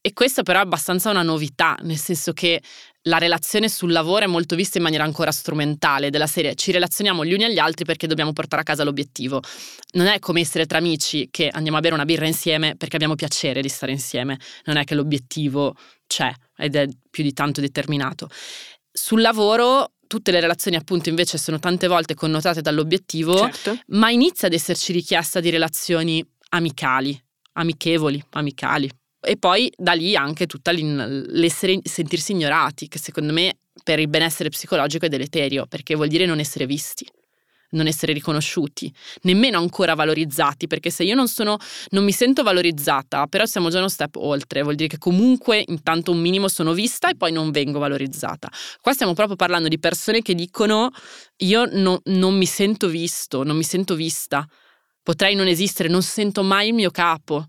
E 0.00 0.12
questa 0.12 0.42
però 0.42 0.58
è 0.58 0.62
abbastanza 0.62 1.10
una 1.10 1.22
novità, 1.22 1.78
nel 1.82 1.96
senso 1.96 2.32
che 2.32 2.60
la 3.06 3.18
relazione 3.18 3.68
sul 3.68 3.92
lavoro 3.92 4.24
è 4.24 4.28
molto 4.28 4.56
vista 4.56 4.78
in 4.78 4.84
maniera 4.84 5.04
ancora 5.04 5.30
strumentale, 5.30 6.10
della 6.10 6.26
serie 6.26 6.54
ci 6.54 6.72
relazioniamo 6.72 7.24
gli 7.24 7.32
uni 7.32 7.44
agli 7.44 7.58
altri 7.58 7.84
perché 7.84 8.06
dobbiamo 8.06 8.32
portare 8.32 8.62
a 8.62 8.64
casa 8.64 8.84
l'obiettivo. 8.84 9.42
Non 9.92 10.06
è 10.06 10.18
come 10.18 10.40
essere 10.40 10.66
tra 10.66 10.78
amici 10.78 11.28
che 11.30 11.48
andiamo 11.48 11.76
a 11.78 11.80
bere 11.80 11.94
una 11.94 12.04
birra 12.04 12.26
insieme 12.26 12.76
perché 12.76 12.96
abbiamo 12.96 13.14
piacere 13.14 13.60
di 13.60 13.68
stare 13.68 13.92
insieme, 13.92 14.38
non 14.64 14.76
è 14.76 14.84
che 14.84 14.94
l'obiettivo 14.94 15.74
c'è 16.06 16.32
ed 16.56 16.76
è 16.76 16.88
più 17.10 17.22
di 17.22 17.32
tanto 17.32 17.60
determinato. 17.60 18.28
Sul 18.90 19.20
lavoro 19.20 19.92
tutte 20.06 20.30
le 20.30 20.40
relazioni 20.40 20.76
appunto 20.76 21.08
invece 21.08 21.38
sono 21.38 21.58
tante 21.58 21.88
volte 21.88 22.14
connotate 22.14 22.60
dall'obiettivo, 22.60 23.36
certo. 23.36 23.78
ma 23.88 24.10
inizia 24.10 24.48
ad 24.48 24.54
esserci 24.54 24.92
richiesta 24.92 25.40
di 25.40 25.50
relazioni 25.50 26.24
amicali, 26.50 27.20
amichevoli, 27.54 28.22
amicali, 28.30 28.88
e 29.24 29.36
poi 29.36 29.72
da 29.76 29.92
lì 29.92 30.16
anche 30.16 30.46
tutta 30.46 30.72
l'essere, 30.72 31.80
sentirsi 31.82 32.32
ignorati, 32.32 32.88
che 32.88 32.98
secondo 32.98 33.32
me 33.32 33.58
per 33.82 33.98
il 33.98 34.08
benessere 34.08 34.48
psicologico 34.48 35.06
è 35.06 35.08
deleterio, 35.08 35.66
perché 35.66 35.94
vuol 35.94 36.08
dire 36.08 36.26
non 36.26 36.38
essere 36.38 36.66
visti 36.66 37.06
non 37.74 37.86
essere 37.86 38.12
riconosciuti, 38.12 38.92
nemmeno 39.22 39.58
ancora 39.58 39.94
valorizzati, 39.94 40.66
perché 40.66 40.90
se 40.90 41.04
io 41.04 41.14
non 41.14 41.28
sono, 41.28 41.58
non 41.90 42.04
mi 42.04 42.12
sento 42.12 42.42
valorizzata, 42.42 43.26
però 43.26 43.44
siamo 43.44 43.68
già 43.68 43.78
uno 43.78 43.88
step 43.88 44.16
oltre, 44.16 44.62
vuol 44.62 44.74
dire 44.74 44.88
che 44.88 44.98
comunque 44.98 45.62
intanto 45.66 46.10
un 46.10 46.18
minimo 46.18 46.48
sono 46.48 46.72
vista 46.72 47.10
e 47.10 47.16
poi 47.16 47.32
non 47.32 47.50
vengo 47.50 47.78
valorizzata. 47.78 48.48
Qua 48.80 48.92
stiamo 48.92 49.12
proprio 49.12 49.36
parlando 49.36 49.68
di 49.68 49.78
persone 49.78 50.22
che 50.22 50.34
dicono 50.34 50.90
io 51.38 51.68
no, 51.72 52.00
non 52.04 52.36
mi 52.36 52.46
sento 52.46 52.88
visto, 52.88 53.42
non 53.42 53.56
mi 53.56 53.64
sento 53.64 53.94
vista, 53.94 54.46
potrei 55.02 55.34
non 55.34 55.46
esistere, 55.46 55.88
non 55.88 56.02
sento 56.02 56.42
mai 56.42 56.68
il 56.68 56.74
mio 56.74 56.90
capo, 56.90 57.48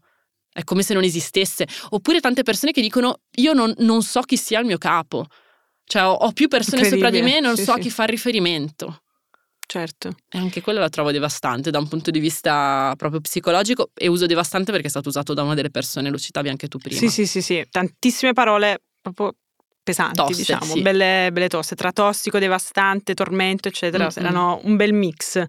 è 0.55 0.63
come 0.63 0.83
se 0.83 0.93
non 0.93 1.03
esistesse. 1.03 1.67
Oppure 1.89 2.21
tante 2.21 2.43
persone 2.43 2.71
che 2.71 2.81
dicono 2.81 3.19
io 3.35 3.51
non, 3.51 3.73
non 3.79 4.01
so 4.01 4.21
chi 4.21 4.37
sia 4.37 4.59
il 4.59 4.65
mio 4.65 4.77
capo, 4.77 5.25
cioè 5.83 6.03
ho, 6.03 6.13
ho 6.13 6.31
più 6.31 6.47
persone 6.47 6.85
sopra 6.85 7.09
di 7.09 7.21
me 7.21 7.37
e 7.37 7.39
non 7.41 7.57
sì, 7.57 7.63
so 7.63 7.73
sì. 7.73 7.79
a 7.79 7.81
chi 7.81 7.89
fa 7.89 8.05
riferimento. 8.05 9.01
Certo. 9.67 10.15
E 10.29 10.37
anche 10.37 10.61
quello 10.61 10.79
la 10.79 10.89
trovo 10.89 11.11
devastante 11.11 11.71
da 11.71 11.79
un 11.79 11.87
punto 11.89 12.09
di 12.09 12.19
vista 12.19 12.93
proprio 12.95 13.19
psicologico 13.19 13.89
e 13.93 14.07
uso 14.07 14.27
devastante 14.27 14.71
perché 14.71 14.87
è 14.87 14.89
stato 14.91 15.09
usato 15.09 15.33
da 15.33 15.41
una 15.41 15.55
delle 15.55 15.71
persone, 15.71 16.09
lo 16.09 16.17
citavi 16.17 16.47
anche 16.47 16.67
tu 16.69 16.77
prima. 16.77 16.99
Sì, 16.99 17.09
sì, 17.09 17.25
sì, 17.25 17.41
sì. 17.41 17.65
tantissime 17.69 18.31
parole 18.31 18.81
proprio 19.01 19.33
pesanti, 19.83 20.15
Toste, 20.15 20.35
diciamo, 20.37 20.73
sì. 20.73 20.81
belle, 20.81 21.29
belle 21.33 21.49
toste, 21.49 21.75
tra 21.75 21.91
tossico, 21.91 22.39
devastante, 22.39 23.13
tormento, 23.13 23.67
eccetera, 23.67 24.05
mm-hmm. 24.05 24.25
erano 24.25 24.59
un 24.63 24.75
bel 24.77 24.93
mix. 24.93 25.43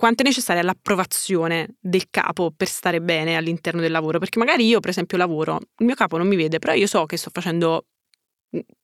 Quanto 0.00 0.22
è 0.22 0.26
necessaria 0.26 0.62
l'approvazione 0.62 1.76
del 1.78 2.04
capo 2.08 2.54
per 2.56 2.68
stare 2.68 3.02
bene 3.02 3.36
all'interno 3.36 3.82
del 3.82 3.90
lavoro? 3.92 4.18
Perché 4.18 4.38
magari 4.38 4.66
io, 4.66 4.80
per 4.80 4.88
esempio, 4.88 5.18
lavoro, 5.18 5.58
il 5.76 5.84
mio 5.84 5.94
capo 5.94 6.16
non 6.16 6.26
mi 6.26 6.36
vede, 6.36 6.58
però 6.58 6.72
io 6.72 6.86
so 6.86 7.04
che 7.04 7.18
sto 7.18 7.28
facendo 7.30 7.84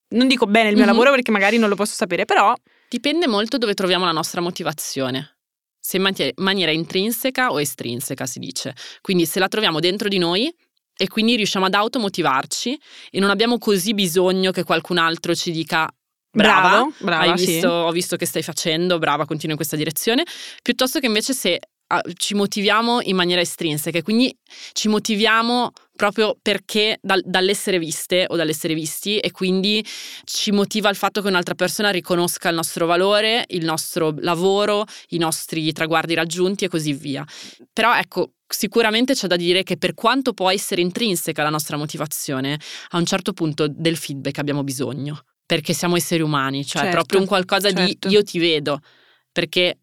non 0.08 0.28
dico 0.28 0.44
bene 0.44 0.68
il 0.68 0.74
mio 0.74 0.84
mm-hmm. 0.84 0.92
lavoro 0.92 1.12
perché 1.12 1.30
magari 1.30 1.56
non 1.56 1.70
lo 1.70 1.74
posso 1.74 1.94
sapere, 1.94 2.26
però 2.26 2.54
Dipende 2.86 3.26
molto 3.26 3.56
dove 3.56 3.72
troviamo 3.72 4.04
la 4.04 4.12
nostra 4.12 4.42
motivazione. 4.42 5.38
Se 5.80 5.96
in 5.96 6.32
maniera 6.36 6.70
intrinseca 6.70 7.50
o 7.50 7.62
estrinseca 7.62 8.26
si 8.26 8.38
dice. 8.38 8.74
Quindi 9.00 9.24
se 9.24 9.38
la 9.38 9.48
troviamo 9.48 9.80
dentro 9.80 10.08
di 10.08 10.18
noi 10.18 10.54
e 10.94 11.08
quindi 11.08 11.36
riusciamo 11.36 11.64
ad 11.64 11.72
automotivarci 11.72 12.78
e 13.10 13.20
non 13.20 13.30
abbiamo 13.30 13.56
così 13.56 13.94
bisogno 13.94 14.50
che 14.50 14.64
qualcun 14.64 14.98
altro 14.98 15.34
ci 15.34 15.50
dica 15.50 15.90
brava, 16.36 16.68
Bravo, 16.68 16.92
brava 16.98 17.32
visto, 17.32 17.46
sì. 17.46 17.66
ho 17.66 17.90
visto 17.90 18.16
che 18.16 18.26
stai 18.26 18.42
facendo, 18.42 18.98
brava, 18.98 19.24
continua 19.24 19.52
in 19.52 19.56
questa 19.56 19.76
direzione, 19.76 20.24
piuttosto 20.62 20.98
che 21.00 21.06
invece 21.06 21.32
se 21.32 21.60
ci 22.14 22.34
motiviamo 22.34 23.00
in 23.02 23.14
maniera 23.14 23.40
estrinseca 23.40 24.02
quindi 24.02 24.36
ci 24.72 24.88
motiviamo 24.88 25.70
proprio 25.94 26.36
perché 26.40 26.98
dal, 27.00 27.22
dall'essere 27.24 27.78
viste 27.78 28.24
o 28.28 28.34
dall'essere 28.34 28.74
visti 28.74 29.18
e 29.18 29.30
quindi 29.30 29.84
ci 30.24 30.50
motiva 30.50 30.90
il 30.90 30.96
fatto 30.96 31.22
che 31.22 31.28
un'altra 31.28 31.54
persona 31.54 31.90
riconosca 31.90 32.48
il 32.48 32.56
nostro 32.56 32.86
valore, 32.86 33.44
il 33.48 33.64
nostro 33.64 34.12
lavoro, 34.18 34.84
i 35.10 35.18
nostri 35.18 35.72
traguardi 35.72 36.14
raggiunti 36.14 36.64
e 36.64 36.68
così 36.68 36.92
via. 36.92 37.24
Però 37.72 37.94
ecco, 37.94 38.32
sicuramente 38.46 39.14
c'è 39.14 39.26
da 39.26 39.36
dire 39.36 39.62
che 39.62 39.78
per 39.78 39.94
quanto 39.94 40.34
può 40.34 40.50
essere 40.50 40.82
intrinseca 40.82 41.42
la 41.42 41.50
nostra 41.50 41.78
motivazione, 41.78 42.58
a 42.90 42.98
un 42.98 43.06
certo 43.06 43.32
punto 43.32 43.68
del 43.68 43.96
feedback 43.96 44.38
abbiamo 44.38 44.64
bisogno, 44.64 45.22
perché 45.46 45.72
siamo 45.72 45.96
esseri 45.96 46.22
umani, 46.22 46.66
cioè 46.66 46.82
certo, 46.82 46.88
è 46.88 46.90
proprio 46.90 47.20
un 47.20 47.26
qualcosa 47.26 47.72
certo. 47.72 48.08
di 48.08 48.14
io 48.14 48.22
ti 48.24 48.38
vedo, 48.38 48.80
perché 49.30 49.78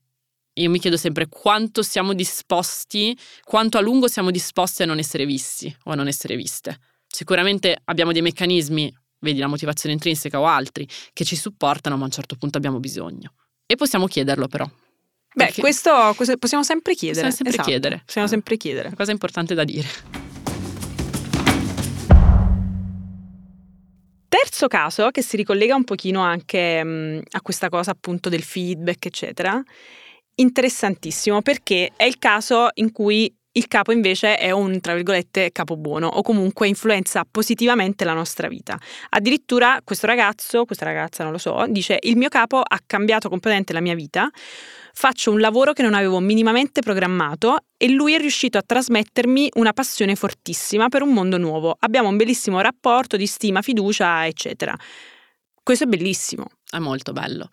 io 0.53 0.69
mi 0.69 0.77
chiedo 0.77 0.97
sempre 0.97 1.27
quanto 1.29 1.81
siamo 1.81 2.13
disposti, 2.13 3.17
quanto 3.43 3.77
a 3.77 3.81
lungo 3.81 4.07
siamo 4.07 4.29
disposti 4.29 4.83
a 4.83 4.85
non 4.85 4.99
essere 4.99 5.25
visti 5.25 5.75
o 5.85 5.91
a 5.91 5.95
non 5.95 6.07
essere 6.07 6.35
viste. 6.35 6.77
Sicuramente 7.07 7.77
abbiamo 7.85 8.11
dei 8.11 8.21
meccanismi, 8.21 8.93
vedi 9.19 9.39
la 9.39 9.47
motivazione 9.47 9.95
intrinseca 9.95 10.39
o 10.39 10.45
altri, 10.45 10.87
che 11.13 11.23
ci 11.23 11.35
supportano, 11.35 11.95
ma 11.95 12.03
a 12.03 12.05
un 12.05 12.11
certo 12.11 12.35
punto 12.35 12.57
abbiamo 12.57 12.79
bisogno. 12.79 13.33
E 13.65 13.75
possiamo 13.75 14.07
chiederlo 14.07 14.47
però. 14.47 14.69
Beh, 15.35 15.53
questo, 15.57 16.13
questo, 16.15 16.37
possiamo 16.37 16.63
sempre 16.63 16.93
chiedere. 16.93 17.27
Possiamo 17.27 17.35
sempre 17.35 17.53
esatto. 17.53 17.69
chiedere. 17.69 18.01
Possiamo 18.05 18.27
sempre 18.27 18.57
chiedere. 18.57 18.87
Una 18.87 18.97
cosa 18.97 19.11
importante 19.11 19.55
da 19.55 19.63
dire. 19.63 19.87
Terzo 24.53 24.67
caso, 24.67 25.09
che 25.09 25.23
si 25.23 25.35
ricollega 25.35 25.73
un 25.73 25.83
pochino 25.83 26.21
anche 26.21 26.83
mh, 26.83 27.21
a 27.31 27.41
questa 27.41 27.69
cosa 27.69 27.89
appunto 27.89 28.29
del 28.29 28.43
feedback, 28.43 29.07
eccetera, 29.07 29.59
interessantissimo 30.35 31.41
perché 31.41 31.91
è 31.95 32.03
il 32.03 32.19
caso 32.19 32.67
in 32.75 32.91
cui 32.91 33.35
il 33.55 33.67
capo 33.67 33.91
invece 33.91 34.37
è 34.37 34.51
un, 34.51 34.79
tra 34.81 34.95
virgolette, 34.95 35.51
capo 35.51 35.77
buono 35.77 36.07
o 36.07 36.21
comunque 36.21 36.67
influenza 36.67 37.25
positivamente 37.29 38.03
la 38.03 38.13
nostra 38.13 38.47
vita. 38.47 38.77
Addirittura 39.09 39.79
questo 39.83 40.07
ragazzo, 40.07 40.65
questa 40.65 40.85
ragazza 40.85 41.23
non 41.23 41.31
lo 41.31 41.37
so, 41.37 41.65
dice 41.67 41.97
il 42.01 42.17
mio 42.17 42.29
capo 42.29 42.59
ha 42.59 42.79
cambiato 42.85 43.29
completamente 43.29 43.73
la 43.73 43.81
mia 43.81 43.95
vita, 43.95 44.29
faccio 44.93 45.31
un 45.31 45.39
lavoro 45.39 45.73
che 45.73 45.83
non 45.83 45.93
avevo 45.93 46.19
minimamente 46.19 46.81
programmato 46.81 47.65
e 47.77 47.89
lui 47.89 48.13
è 48.13 48.17
riuscito 48.17 48.57
a 48.57 48.63
trasmettermi 48.65 49.51
una 49.55 49.73
passione 49.73 50.15
fortissima 50.15 50.89
per 50.89 51.03
un 51.03 51.13
mondo 51.13 51.37
nuovo. 51.37 51.75
Abbiamo 51.79 52.09
un 52.09 52.17
bellissimo 52.17 52.59
rapporto 52.59 53.17
di 53.17 53.27
stima, 53.27 53.61
fiducia, 53.61 54.25
eccetera. 54.25 54.75
Questo 55.61 55.83
è 55.83 55.87
bellissimo. 55.87 56.47
È 56.69 56.79
molto 56.79 57.11
bello. 57.13 57.49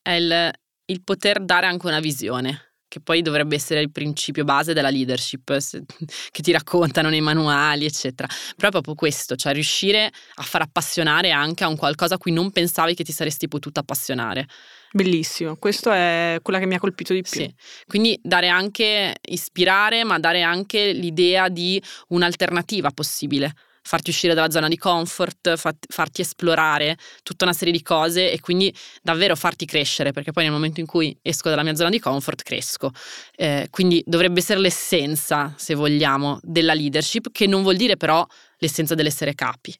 È 0.00 0.10
il, 0.10 0.50
il 0.86 1.02
poter 1.02 1.44
dare 1.44 1.66
anche 1.66 1.86
una 1.86 2.00
visione, 2.00 2.65
che 2.96 3.00
poi 3.02 3.20
dovrebbe 3.20 3.54
essere 3.54 3.80
il 3.80 3.90
principio 3.90 4.44
base 4.44 4.72
della 4.72 4.88
leadership 4.88 5.54
che 6.30 6.42
ti 6.42 6.50
raccontano 6.50 7.10
nei 7.10 7.20
manuali, 7.20 7.84
eccetera. 7.84 8.26
Però 8.56 8.68
è 8.68 8.70
proprio 8.70 8.94
questo, 8.94 9.36
cioè 9.36 9.52
riuscire 9.52 10.10
a 10.36 10.42
far 10.42 10.62
appassionare 10.62 11.30
anche 11.30 11.64
a 11.64 11.68
un 11.68 11.76
qualcosa 11.76 12.14
a 12.14 12.18
cui 12.18 12.32
non 12.32 12.50
pensavi 12.50 12.94
che 12.94 13.04
ti 13.04 13.12
saresti 13.12 13.48
potuta 13.48 13.80
appassionare. 13.80 14.46
Bellissimo, 14.92 15.56
questo 15.56 15.90
è 15.90 16.38
quella 16.40 16.58
che 16.58 16.64
mi 16.64 16.74
ha 16.74 16.78
colpito 16.78 17.12
di 17.12 17.20
più. 17.20 17.40
Sì. 17.40 17.54
Quindi 17.86 18.18
dare 18.22 18.48
anche, 18.48 19.14
ispirare, 19.28 20.04
ma 20.04 20.18
dare 20.18 20.40
anche 20.40 20.92
l'idea 20.92 21.48
di 21.48 21.82
un'alternativa 22.08 22.90
possibile 22.92 23.52
farti 23.86 24.10
uscire 24.10 24.34
dalla 24.34 24.50
zona 24.50 24.66
di 24.66 24.76
comfort, 24.76 25.54
farti 25.56 26.20
esplorare 26.20 26.98
tutta 27.22 27.44
una 27.44 27.54
serie 27.54 27.72
di 27.72 27.82
cose 27.82 28.32
e 28.32 28.40
quindi 28.40 28.74
davvero 29.00 29.36
farti 29.36 29.64
crescere, 29.64 30.10
perché 30.10 30.32
poi 30.32 30.42
nel 30.42 30.52
momento 30.52 30.80
in 30.80 30.86
cui 30.86 31.16
esco 31.22 31.48
dalla 31.48 31.62
mia 31.62 31.76
zona 31.76 31.88
di 31.88 32.00
comfort 32.00 32.42
cresco. 32.42 32.90
Eh, 33.36 33.68
quindi 33.70 34.02
dovrebbe 34.04 34.40
essere 34.40 34.58
l'essenza, 34.58 35.54
se 35.56 35.74
vogliamo, 35.74 36.40
della 36.42 36.74
leadership, 36.74 37.30
che 37.30 37.46
non 37.46 37.62
vuol 37.62 37.76
dire 37.76 37.96
però 37.96 38.26
l'essenza 38.58 38.94
dell'essere 38.94 39.34
capi, 39.34 39.72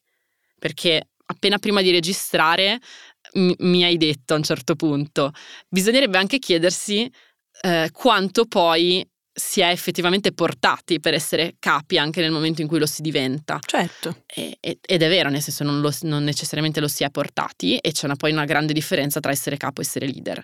perché 0.58 1.08
appena 1.26 1.58
prima 1.58 1.82
di 1.82 1.90
registrare 1.90 2.78
mi 3.32 3.82
hai 3.82 3.96
detto 3.96 4.34
a 4.34 4.36
un 4.36 4.44
certo 4.44 4.76
punto, 4.76 5.32
bisognerebbe 5.68 6.16
anche 6.16 6.38
chiedersi 6.38 7.10
eh, 7.62 7.90
quanto 7.92 8.46
poi 8.46 9.04
si 9.38 9.60
è 9.60 9.68
effettivamente 9.68 10.32
portati 10.32 10.98
per 10.98 11.12
essere 11.12 11.56
capi 11.58 11.98
anche 11.98 12.22
nel 12.22 12.30
momento 12.30 12.62
in 12.62 12.68
cui 12.68 12.78
lo 12.78 12.86
si 12.86 13.02
diventa. 13.02 13.58
Certo. 13.60 14.22
E, 14.26 14.56
ed 14.60 15.02
è 15.02 15.08
vero, 15.08 15.28
nel 15.28 15.42
senso 15.42 15.62
non, 15.62 15.82
lo, 15.82 15.92
non 16.02 16.24
necessariamente 16.24 16.80
lo 16.80 16.88
si 16.88 17.04
è 17.04 17.10
portati 17.10 17.76
e 17.76 17.92
c'è 17.92 18.06
una, 18.06 18.16
poi 18.16 18.32
una 18.32 18.46
grande 18.46 18.72
differenza 18.72 19.20
tra 19.20 19.30
essere 19.30 19.58
capo 19.58 19.82
e 19.82 19.84
essere 19.84 20.06
leader. 20.06 20.42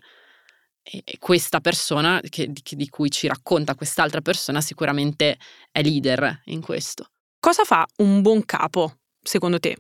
E, 0.82 1.00
e 1.04 1.18
questa 1.18 1.61
persona 1.61 2.20
che, 2.28 2.49
di, 2.49 2.62
di 2.62 2.88
cui 2.90 3.11
ci 3.11 3.28
racconta 3.28 3.75
quest'altra 3.75 4.20
persona 4.20 4.61
sicuramente 4.61 5.38
è 5.70 5.80
leader 5.80 6.42
in 6.46 6.61
questo. 6.61 7.12
Cosa 7.40 7.64
fa 7.64 7.87
un 7.96 8.20
buon 8.20 8.44
capo, 8.44 8.99
secondo 9.22 9.58
te? 9.58 9.75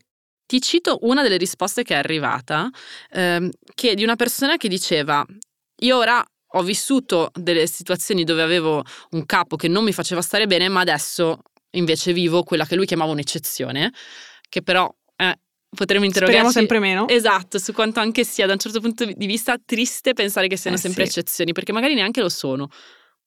Ti 0.46 0.58
cito 0.62 1.00
una 1.02 1.22
delle 1.22 1.36
risposte 1.36 1.82
che 1.82 1.92
è 1.92 1.98
arrivata, 1.98 2.70
ehm, 3.10 3.50
che 3.74 3.90
è 3.90 3.94
di 3.94 4.04
una 4.04 4.16
persona 4.16 4.56
che 4.56 4.68
diceva, 4.68 5.22
io 5.82 5.96
ora 5.98 6.24
ho 6.54 6.62
vissuto 6.62 7.30
delle 7.34 7.66
situazioni 7.66 8.24
dove 8.24 8.42
avevo 8.42 8.82
un 9.10 9.24
capo 9.26 9.56
che 9.56 9.68
non 9.68 9.84
mi 9.84 9.92
faceva 9.92 10.20
stare 10.20 10.46
bene, 10.46 10.68
ma 10.68 10.80
adesso 10.80 11.38
invece 11.72 12.12
vivo 12.12 12.42
quella 12.42 12.66
che 12.66 12.76
lui 12.76 12.86
chiamava 12.86 13.12
un'eccezione, 13.12 13.92
che 14.48 14.62
però 14.62 14.92
eh, 15.16 15.38
potremmo 15.74 16.04
interrogarci. 16.04 16.50
Speriamo 16.50 16.50
sempre 16.50 16.78
meno. 16.78 17.08
Esatto, 17.08 17.58
su 17.58 17.72
quanto 17.72 18.00
anche 18.00 18.24
sia 18.24 18.46
da 18.46 18.52
un 18.52 18.58
certo 18.58 18.80
punto 18.80 19.04
di 19.04 19.26
vista 19.26 19.56
triste 19.64 20.12
pensare 20.12 20.48
che 20.48 20.56
siano 20.56 20.76
eh, 20.76 20.80
sempre 20.80 21.04
sì. 21.04 21.18
eccezioni, 21.18 21.52
perché 21.52 21.72
magari 21.72 21.94
neanche 21.94 22.20
lo 22.20 22.28
sono. 22.28 22.68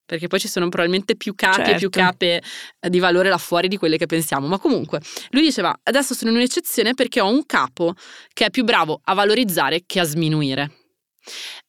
Perché 0.05 0.27
poi 0.27 0.39
ci 0.39 0.47
sono 0.47 0.69
probabilmente 0.69 1.15
più 1.15 1.33
capi 1.33 1.55
certo. 1.55 1.71
e 1.71 1.77
più 1.77 1.89
certo. 1.89 1.99
cape 2.11 2.43
eh, 2.79 2.89
di 2.91 2.99
valore 2.99 3.27
là 3.27 3.39
fuori 3.39 3.67
di 3.67 3.77
quelle 3.77 3.97
che 3.97 4.05
pensiamo. 4.05 4.45
Ma 4.45 4.59
comunque, 4.59 5.01
lui 5.31 5.41
diceva: 5.41 5.75
Adesso 5.81 6.13
sono 6.13 6.29
in 6.29 6.37
un'eccezione 6.37 6.93
perché 6.93 7.21
ho 7.21 7.27
un 7.27 7.43
capo 7.47 7.95
che 8.31 8.45
è 8.45 8.49
più 8.51 8.63
bravo 8.63 9.01
a 9.03 9.15
valorizzare 9.15 9.81
che 9.87 9.99
a 9.99 10.03
sminuire. 10.03 10.69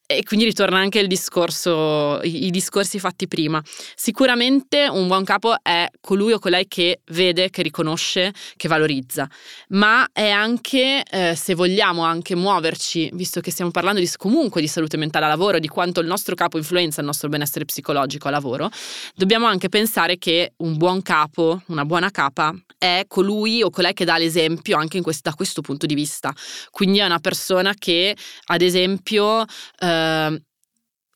E 0.09 0.23
quindi 0.23 0.45
ritorna 0.45 0.79
anche 0.79 1.01
il 1.01 1.09
discorso, 1.09 2.21
i, 2.23 2.51
discorsi 2.51 3.01
fatti 3.01 3.27
prima. 3.27 3.61
Sicuramente 3.97 4.87
un 4.89 5.09
buon 5.09 5.25
capo 5.25 5.57
è 5.61 5.89
colui 6.01 6.33
o 6.33 6.39
colei 6.39 6.69
che 6.69 7.01
vede, 7.07 7.51
che 7.51 7.63
riconosce, 7.63 8.33
che 8.55 8.69
valorizza, 8.69 9.29
ma 9.71 10.07
è 10.13 10.31
anche, 10.31 11.03
eh, 11.03 11.35
se 11.35 11.55
vogliamo 11.57 12.05
anche 12.05 12.37
muoverci, 12.37 13.11
visto 13.15 13.41
che 13.41 13.51
stiamo 13.51 13.73
parlando 13.73 13.99
di, 13.99 14.09
comunque 14.17 14.61
di 14.61 14.69
salute 14.69 14.97
mentale 14.97 15.25
a 15.25 15.29
lavoro, 15.29 15.59
di 15.59 15.67
quanto 15.67 15.99
il 15.99 16.07
nostro 16.07 16.37
capo 16.37 16.57
influenza 16.57 17.01
il 17.01 17.07
nostro 17.07 17.29
benessere 17.29 17.65
psicologico 17.65 18.29
a 18.29 18.31
lavoro, 18.31 18.71
dobbiamo 19.17 19.47
anche 19.47 19.69
pensare 19.69 20.19
che 20.19 20.53
un 20.59 20.77
buon 20.77 21.03
capo, 21.03 21.63
una 21.67 21.85
buona 21.85 22.13
capa, 22.13 22.55
è 22.79 23.05
colui 23.09 23.63
o 23.63 23.71
colei 23.71 23.93
che 23.93 24.05
dà 24.05 24.19
l'esempio 24.19 24.77
anche 24.77 25.01
questo, 25.01 25.31
da 25.31 25.35
questo 25.35 25.63
punto 25.63 25.87
di 25.87 25.95
vista. 25.95 26.33
Quindi 26.71 26.99
è 26.99 27.05
una 27.05 27.19
persona 27.19 27.75
che, 27.75 28.15
ad 28.47 28.63
esempio, 28.63 29.45
eh, 29.81 29.96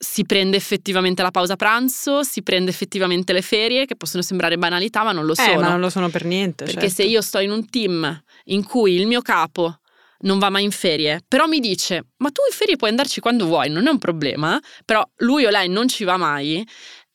si 0.03 0.25
prende 0.25 0.57
effettivamente 0.57 1.21
la 1.21 1.31
pausa 1.31 1.57
pranzo, 1.57 2.23
si 2.23 2.43
prende 2.43 2.71
effettivamente 2.71 3.35
le 3.35 3.43
ferie, 3.43 3.85
che 3.85 3.97
possono 3.97 4.23
sembrare 4.23 4.57
banalità, 4.57 5.03
ma 5.03 5.13
non 5.13 5.27
lo 5.27 5.33
eh, 5.33 5.43
sono. 5.43 5.61
Ma 5.61 5.69
non 5.69 5.81
lo 5.81 5.91
sono 5.91 6.09
per 6.09 6.25
niente. 6.25 6.65
Perché 6.65 6.89
certo. 6.89 7.03
se 7.03 7.05
io 7.05 7.21
sto 7.21 7.39
in 7.39 7.51
un 7.51 7.69
team 7.69 8.23
in 8.45 8.65
cui 8.65 8.95
il 8.95 9.07
mio 9.07 9.21
capo 9.21 9.81
non 10.23 10.39
va 10.39 10.49
mai 10.49 10.65
in 10.65 10.71
ferie, 10.71 11.21
però 11.29 11.47
mi 11.47 11.61
dice: 11.61 12.07
Ma 12.17 12.31
tu 12.31 12.41
in 12.51 12.57
ferie 12.57 12.77
puoi 12.77 12.89
andarci 12.89 13.21
quando 13.21 13.45
vuoi, 13.45 13.69
non 13.69 13.87
è 13.87 13.91
un 13.91 13.99
problema. 13.99 14.59
Però 14.87 15.07
lui 15.17 15.45
o 15.45 15.51
lei 15.51 15.69
non 15.69 15.87
ci 15.87 16.05
va 16.05 16.17
mai 16.17 16.67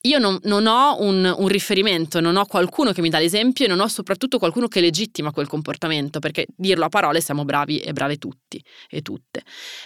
io 0.06 0.20
non, 0.20 0.38
non 0.44 0.68
ho 0.68 1.02
un, 1.02 1.34
un, 1.38 1.48
riferimento, 1.48 2.20
non 2.20 2.36
ho 2.36 2.46
qualcuno 2.46 2.92
che 2.92 3.02
mi 3.02 3.10
dà 3.10 3.20
l'esempio 3.20 3.66
e 3.66 3.68
non 3.68 3.80
ho 3.80 3.88
soprattutto 3.88 4.38
qualcuno 4.38 4.68
che 4.68 4.80
legittima 4.80 5.32
quel 5.32 5.48
comportamento, 5.48 6.20
perché 6.20 6.46
dirlo 6.56 6.86
a 6.86 6.90
parole 6.90 7.22
siamo 7.22 7.44
bravi 7.44 7.80
e 7.80 7.92
brave 7.92 8.18
tutti 8.18 8.64
e 8.90 9.02
tutte. 9.02 9.44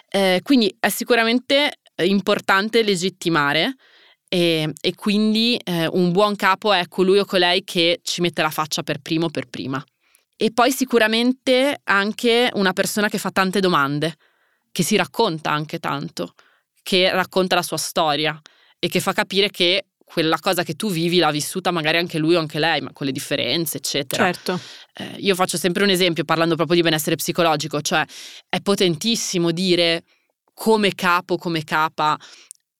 Eh, 0.09 0.41
quindi 0.43 0.75
è 0.79 0.89
sicuramente 0.89 1.79
importante 2.03 2.83
legittimare 2.83 3.75
e, 4.27 4.71
e 4.79 4.95
quindi 4.95 5.59
eh, 5.63 5.87
un 5.87 6.11
buon 6.11 6.35
capo 6.35 6.71
è 6.71 6.87
colui 6.87 7.19
o 7.19 7.25
colei 7.25 7.63
che 7.63 7.99
ci 8.03 8.21
mette 8.21 8.41
la 8.41 8.51
faccia 8.51 8.83
per 8.83 8.99
primo 8.99 9.29
per 9.29 9.47
prima. 9.47 9.83
E 10.37 10.51
poi 10.53 10.71
sicuramente 10.71 11.81
anche 11.83 12.49
una 12.53 12.71
persona 12.71 13.09
che 13.09 13.17
fa 13.17 13.31
tante 13.31 13.59
domande, 13.59 14.15
che 14.71 14.83
si 14.83 14.95
racconta 14.95 15.51
anche 15.51 15.79
tanto, 15.79 16.33
che 16.81 17.11
racconta 17.11 17.55
la 17.55 17.61
sua 17.61 17.77
storia 17.77 18.39
e 18.79 18.87
che 18.87 19.01
fa 19.01 19.11
capire 19.11 19.49
che 19.49 19.88
quella 20.11 20.39
cosa 20.39 20.63
che 20.63 20.73
tu 20.73 20.89
vivi 20.89 21.19
l'ha 21.19 21.29
vissuta 21.29 21.69
magari 21.69 21.97
anche 21.97 22.17
lui 22.17 22.35
o 22.35 22.39
anche 22.39 22.57
lei, 22.57 22.81
ma 22.81 22.91
con 22.91 23.05
le 23.05 23.11
differenze, 23.11 23.77
eccetera. 23.77 24.23
Certo. 24.23 24.59
Eh, 24.95 25.17
io 25.19 25.35
faccio 25.35 25.57
sempre 25.57 25.83
un 25.83 25.89
esempio 25.89 26.23
parlando 26.23 26.55
proprio 26.55 26.77
di 26.77 26.81
benessere 26.81 27.15
psicologico, 27.15 27.79
cioè 27.81 28.03
è 28.49 28.59
potentissimo 28.59 29.51
dire 29.51 30.03
come 30.53 30.95
capo, 30.95 31.37
come 31.37 31.63
capa, 31.63 32.17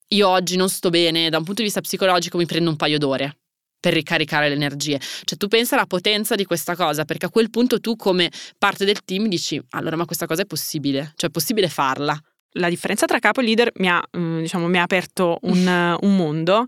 io 0.08 0.28
oggi 0.28 0.56
non 0.56 0.68
sto 0.68 0.90
bene, 0.90 1.30
da 1.30 1.38
un 1.38 1.44
punto 1.44 1.60
di 1.60 1.68
vista 1.68 1.80
psicologico 1.80 2.36
mi 2.36 2.46
prendo 2.46 2.68
un 2.68 2.76
paio 2.76 2.98
d'ore 2.98 3.36
per 3.78 3.92
ricaricare 3.94 4.48
le 4.48 4.54
energie. 4.54 4.98
Cioè 4.98 5.38
tu 5.38 5.46
pensa 5.46 5.76
alla 5.76 5.86
potenza 5.86 6.34
di 6.34 6.44
questa 6.44 6.74
cosa, 6.74 7.04
perché 7.04 7.26
a 7.26 7.30
quel 7.30 7.48
punto 7.48 7.78
tu 7.78 7.94
come 7.94 8.30
parte 8.58 8.84
del 8.84 9.04
team 9.04 9.28
dici, 9.28 9.60
allora 9.70 9.94
ma 9.96 10.04
questa 10.04 10.26
cosa 10.26 10.42
è 10.42 10.46
possibile, 10.46 11.12
cioè 11.14 11.30
è 11.30 11.32
possibile 11.32 11.68
farla. 11.68 12.18
La 12.54 12.68
differenza 12.68 13.06
tra 13.06 13.20
capo 13.20 13.40
e 13.40 13.44
leader 13.44 13.70
mi 13.76 13.88
ha, 13.88 14.02
mm, 14.18 14.40
diciamo, 14.40 14.66
mi 14.66 14.78
ha 14.78 14.82
aperto 14.82 15.38
un, 15.42 15.96
un 16.00 16.16
mondo 16.16 16.66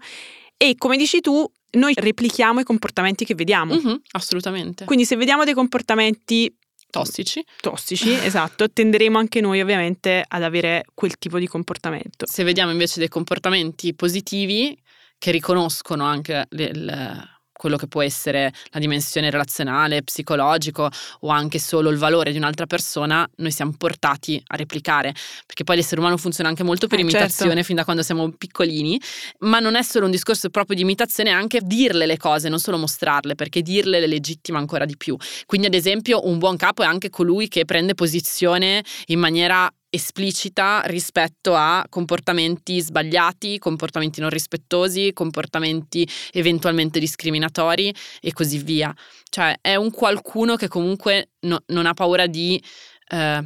e 0.63 0.77
come 0.79 0.97
dici 0.97 1.21
tu, 1.21 1.45
noi 1.73 1.93
replichiamo 1.97 2.61
i 2.61 2.63
comportamenti 2.63 3.25
che 3.25 3.35
vediamo. 3.35 3.75
Mm-hmm, 3.75 3.95
assolutamente. 4.13 4.85
Quindi 4.85 5.05
se 5.05 5.17
vediamo 5.17 5.43
dei 5.43 5.55
comportamenti 5.55 6.57
tossici, 6.89 7.45
tossici, 7.61 8.13
esatto, 8.23 8.71
tenderemo 8.71 9.19
anche 9.19 9.41
noi 9.41 9.61
ovviamente 9.61 10.23
ad 10.25 10.45
avere 10.45 10.85
quel 10.95 11.19
tipo 11.19 11.41
di 11.41 11.49
comportamento. 11.49 12.27
Se 12.29 12.45
vediamo 12.45 12.71
invece 12.71 13.01
dei 13.01 13.09
comportamenti 13.09 13.93
positivi 13.93 14.81
che 15.19 15.33
riconoscono 15.33 16.05
anche 16.05 16.47
le, 16.51 16.71
le 16.73 17.32
quello 17.63 17.77
che 17.77 17.87
può 17.87 18.03
essere 18.03 18.53
la 18.71 18.81
dimensione 18.81 19.31
relazionale, 19.31 20.03
psicologico 20.03 20.91
o 21.21 21.29
anche 21.29 21.61
solo 21.61 21.91
il 21.91 21.97
valore 21.97 22.33
di 22.33 22.37
un'altra 22.37 22.67
persona, 22.67 23.25
noi 23.37 23.53
siamo 23.53 23.73
portati 23.79 24.43
a 24.49 24.57
replicare, 24.57 25.15
perché 25.47 25.63
poi 25.63 25.77
l'essere 25.77 26.01
umano 26.01 26.17
funziona 26.17 26.49
anche 26.49 26.65
molto 26.65 26.89
per 26.89 26.99
eh, 26.99 27.03
imitazione 27.03 27.53
certo. 27.53 27.67
fin 27.67 27.77
da 27.77 27.85
quando 27.85 28.03
siamo 28.03 28.29
piccolini, 28.33 29.01
ma 29.41 29.61
non 29.61 29.77
è 29.77 29.83
solo 29.85 30.07
un 30.07 30.11
discorso 30.11 30.51
proprio 30.51 30.75
di 30.75 30.83
imitazione, 30.83 31.31
è 31.31 31.35
anche 31.35 31.61
dirle 31.63 32.05
le 32.05 32.17
cose, 32.17 32.49
non 32.49 32.59
solo 32.59 32.79
mostrarle, 32.79 33.37
perché 33.37 33.63
dirle 33.63 34.01
le 34.01 34.09
legittima 34.09 34.59
ancora 34.59 34.85
di 34.85 34.97
più. 34.97 35.17
Quindi 35.47 35.69
ad 35.69 35.75
esempio 35.75 36.27
un 36.27 36.39
buon 36.39 36.57
capo 36.57 36.83
è 36.83 36.87
anche 36.87 37.11
colui 37.11 37.47
che 37.47 37.65
prende 37.65 37.95
posizione 37.95 38.83
in 39.07 39.21
maniera 39.21 39.73
esplicita 39.95 40.81
rispetto 40.87 41.55
a 41.55 41.85
comportamenti 41.87 42.81
sbagliati, 42.81 43.59
comportamenti 43.59 44.23
non 44.23 44.31
rispettosi, 44.31 45.13
comportamenti 45.13 46.09
eventualmente 46.33 46.99
discriminatori 46.99 47.95
e 48.23 48.33
così 48.33 48.57
via. 48.57 48.95
Cioè 49.29 49.59
è 49.61 49.75
un 49.75 49.91
qualcuno 49.91 50.57
che 50.57 50.69
comunque 50.69 51.33
no, 51.41 51.63
non 51.67 51.85
ha 51.85 51.93
paura 51.93 52.27
di, 52.27 52.63
eh, 53.09 53.45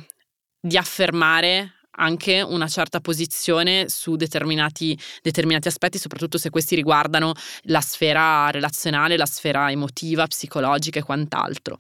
di, 0.61 0.77
affermare 0.77 1.73
anche 1.99 2.43
una 2.43 2.69
certa 2.69 3.01
posizione 3.01 3.89
su 3.89 4.15
determinati, 4.15 4.97
determinati 5.23 5.67
aspetti, 5.67 5.99
soprattutto 5.99 6.39
se 6.39 6.51
questi 6.51 6.77
riguardano 6.77 7.33
la 7.63 7.81
sfera 7.81 8.51
relazionale, 8.51 9.17
la 9.17 9.27
sfera 9.27 9.69
emotiva, 9.73 10.29
psicologica 10.29 11.01
e 11.01 11.03
quant'altro 11.03 11.77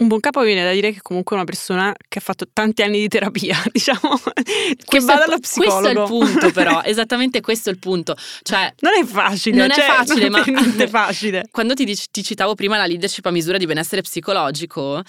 un 0.00 0.08
buon 0.08 0.20
capo 0.20 0.42
viene 0.42 0.64
da 0.64 0.72
dire 0.72 0.92
che 0.92 1.00
comunque 1.02 1.36
è 1.36 1.38
una 1.38 1.46
persona 1.46 1.94
che 2.08 2.18
ha 2.18 2.22
fatto 2.22 2.46
tanti 2.52 2.82
anni 2.82 3.00
di 3.00 3.08
terapia, 3.08 3.56
diciamo, 3.70 4.20
che 4.84 5.00
va 5.00 5.16
dallo 5.16 5.38
psicologo. 5.38 5.80
Questo 5.80 5.88
è 5.88 6.02
il 6.02 6.08
punto 6.08 6.50
però, 6.52 6.82
esattamente 6.84 7.40
questo 7.40 7.68
è 7.68 7.72
il 7.72 7.78
punto. 7.78 8.16
Cioè, 8.42 8.74
non 8.80 8.92
è 8.98 9.04
facile. 9.04 9.56
Non 9.56 9.70
cioè, 9.70 9.84
è 9.84 9.86
facile, 9.86 10.28
non 10.28 10.40
è 10.40 10.50
ma 10.50 10.60
niente 10.60 10.88
facile. 10.88 11.48
Quando 11.50 11.74
ti, 11.74 11.84
ti 12.10 12.22
citavo 12.22 12.54
prima 12.54 12.76
la 12.76 12.86
leadership 12.86 13.26
a 13.26 13.30
misura 13.30 13.58
di 13.58 13.66
benessere 13.66 14.00
psicologico, 14.00 15.02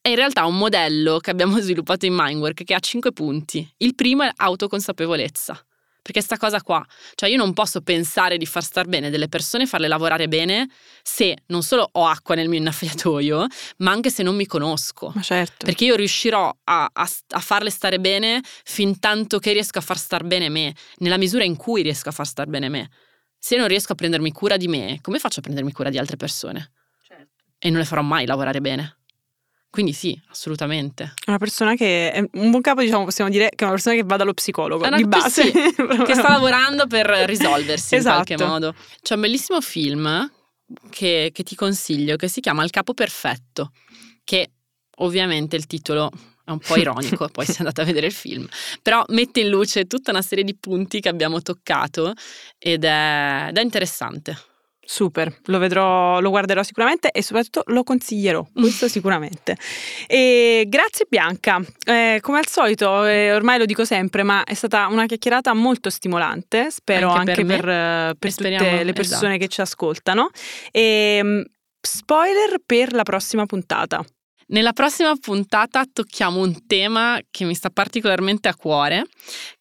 è 0.00 0.08
in 0.08 0.14
realtà 0.14 0.46
un 0.46 0.56
modello 0.56 1.18
che 1.18 1.30
abbiamo 1.30 1.58
sviluppato 1.60 2.06
in 2.06 2.14
Mindwork 2.16 2.64
che 2.64 2.74
ha 2.74 2.80
cinque 2.80 3.12
punti. 3.12 3.68
Il 3.78 3.94
primo 3.94 4.22
è 4.22 4.32
autoconsapevolezza. 4.34 5.60
Perché 6.08 6.22
sta 6.22 6.38
cosa 6.38 6.62
qua, 6.62 6.82
cioè 7.16 7.28
io 7.28 7.36
non 7.36 7.52
posso 7.52 7.82
pensare 7.82 8.38
di 8.38 8.46
far 8.46 8.64
star 8.64 8.86
bene 8.86 9.10
delle 9.10 9.28
persone 9.28 9.66
farle 9.66 9.88
lavorare 9.88 10.26
bene 10.26 10.66
se 11.02 11.36
non 11.48 11.62
solo 11.62 11.86
ho 11.92 12.06
acqua 12.06 12.34
nel 12.34 12.48
mio 12.48 12.58
innaffiatoio, 12.58 13.46
ma 13.78 13.90
anche 13.90 14.08
se 14.08 14.22
non 14.22 14.34
mi 14.34 14.46
conosco. 14.46 15.12
Ma 15.14 15.20
certo. 15.20 15.66
Perché 15.66 15.84
io 15.84 15.96
riuscirò 15.96 16.50
a, 16.64 16.90
a, 16.90 17.08
a 17.28 17.40
farle 17.40 17.68
stare 17.68 18.00
bene 18.00 18.40
fin 18.64 18.98
tanto 18.98 19.38
che 19.38 19.52
riesco 19.52 19.76
a 19.76 19.82
far 19.82 19.98
star 19.98 20.24
bene 20.24 20.48
me, 20.48 20.74
nella 21.00 21.18
misura 21.18 21.44
in 21.44 21.56
cui 21.56 21.82
riesco 21.82 22.08
a 22.08 22.12
far 22.12 22.26
star 22.26 22.46
bene 22.46 22.70
me. 22.70 22.88
Se 23.38 23.58
non 23.58 23.68
riesco 23.68 23.92
a 23.92 23.94
prendermi 23.94 24.32
cura 24.32 24.56
di 24.56 24.66
me, 24.66 25.00
come 25.02 25.18
faccio 25.18 25.40
a 25.40 25.42
prendermi 25.42 25.72
cura 25.72 25.90
di 25.90 25.98
altre 25.98 26.16
persone? 26.16 26.72
Certo. 27.06 27.44
E 27.58 27.68
non 27.68 27.80
le 27.80 27.84
farò 27.84 28.00
mai 28.00 28.24
lavorare 28.24 28.62
bene. 28.62 28.97
Quindi 29.70 29.92
sì, 29.92 30.18
assolutamente. 30.30 31.12
È 31.24 31.28
una 31.28 31.38
persona 31.38 31.74
che 31.74 32.10
è 32.10 32.24
un 32.32 32.50
buon 32.50 32.62
capo, 32.62 32.80
diciamo, 32.80 33.04
possiamo 33.04 33.30
dire 33.30 33.50
che 33.50 33.56
è 33.56 33.62
una 33.64 33.72
persona 33.72 33.94
che 33.94 34.02
va 34.04 34.16
dallo 34.16 34.32
psicologo 34.32 34.86
una, 34.86 34.96
di 34.96 35.04
base. 35.04 35.42
Sì, 35.42 35.52
che 36.06 36.14
sta 36.14 36.30
lavorando 36.30 36.86
per 36.86 37.06
risolversi 37.06 37.96
esatto. 37.96 38.32
in 38.32 38.36
qualche 38.38 38.44
modo. 38.44 38.74
C'è 39.02 39.14
un 39.14 39.20
bellissimo 39.20 39.60
film 39.60 40.30
che, 40.90 41.30
che 41.32 41.42
ti 41.42 41.54
consiglio 41.54 42.16
che 42.16 42.28
si 42.28 42.40
chiama 42.40 42.64
Il 42.64 42.70
capo 42.70 42.94
perfetto, 42.94 43.72
che 44.24 44.52
ovviamente 44.96 45.56
il 45.56 45.66
titolo 45.66 46.10
è 46.44 46.50
un 46.50 46.58
po' 46.58 46.76
ironico, 46.80 47.28
poi 47.28 47.44
se 47.44 47.56
andate 47.58 47.82
a 47.82 47.84
vedere 47.84 48.06
il 48.06 48.12
film, 48.12 48.48
però 48.82 49.04
mette 49.08 49.40
in 49.40 49.48
luce 49.48 49.86
tutta 49.86 50.10
una 50.10 50.22
serie 50.22 50.44
di 50.44 50.56
punti 50.56 51.00
che 51.00 51.08
abbiamo 51.08 51.42
toccato 51.42 52.14
ed 52.58 52.84
è, 52.84 53.46
ed 53.48 53.56
è 53.56 53.62
interessante. 53.62 54.36
Super, 54.90 55.30
lo 55.44 55.58
vedrò, 55.58 56.18
lo 56.18 56.30
guarderò 56.30 56.62
sicuramente 56.62 57.10
e 57.10 57.22
soprattutto 57.22 57.62
lo 57.66 57.82
consiglierò, 57.82 58.42
questo 58.54 58.88
sicuramente. 58.88 59.54
E 60.06 60.64
grazie 60.66 61.04
Bianca, 61.06 61.60
eh, 61.84 62.20
come 62.22 62.38
al 62.38 62.46
solito, 62.46 63.04
eh, 63.04 63.34
ormai 63.34 63.58
lo 63.58 63.66
dico 63.66 63.84
sempre, 63.84 64.22
ma 64.22 64.44
è 64.44 64.54
stata 64.54 64.86
una 64.86 65.04
chiacchierata 65.04 65.52
molto 65.52 65.90
stimolante, 65.90 66.70
spero 66.70 67.10
anche, 67.10 67.32
anche 67.32 67.44
per, 67.44 67.60
per, 67.60 68.16
per 68.18 68.34
tutte 68.34 68.82
le 68.82 68.92
persone 68.94 69.32
esatto. 69.32 69.36
che 69.36 69.48
ci 69.48 69.60
ascoltano. 69.60 70.30
E, 70.70 71.16
ehm, 71.20 71.44
spoiler 71.82 72.56
per 72.64 72.94
la 72.94 73.02
prossima 73.02 73.44
puntata. 73.44 74.02
Nella 74.46 74.72
prossima 74.72 75.14
puntata 75.20 75.84
tocchiamo 75.84 76.40
un 76.40 76.66
tema 76.66 77.20
che 77.30 77.44
mi 77.44 77.54
sta 77.54 77.68
particolarmente 77.68 78.48
a 78.48 78.56
cuore, 78.56 79.04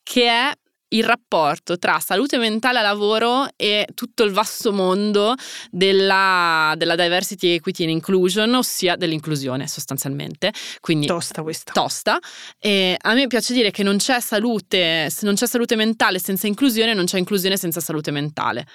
che 0.04 0.30
è 0.30 0.52
il 0.90 1.04
rapporto 1.04 1.78
tra 1.78 2.00
salute 2.00 2.38
mentale 2.38 2.80
a 2.80 2.82
lavoro 2.82 3.48
e 3.56 3.88
tutto 3.94 4.24
il 4.24 4.32
vasto 4.32 4.72
mondo 4.72 5.34
della, 5.70 6.74
della, 6.78 6.96
diversity, 6.96 7.50
equity 7.50 7.84
and 7.84 7.92
inclusion, 7.92 8.54
ossia 8.56 8.96
dell'inclusione 8.96 9.68
sostanzialmente. 9.68 10.54
Quindi 10.80 11.08
tosta 11.08 11.42
questa. 11.42 11.72
Tosta. 11.74 12.18
E 12.60 12.96
a 13.00 13.14
me 13.14 13.28
piace 13.28 13.54
dire 13.54 13.72
che 13.72 13.84
non 13.84 13.98
c'è 13.98 14.20
salute, 14.20 15.12
non 15.22 15.36
c'è 15.36 15.48
salute 15.48 15.76
mentale 15.76 16.20
senza 16.20 16.48
inclusione, 16.48 16.94
non 16.94 17.06
c'è 17.06 17.18
inclusione 17.18 17.58
senza 17.58 17.80
salute 17.80 18.12
mentale. 18.12 18.66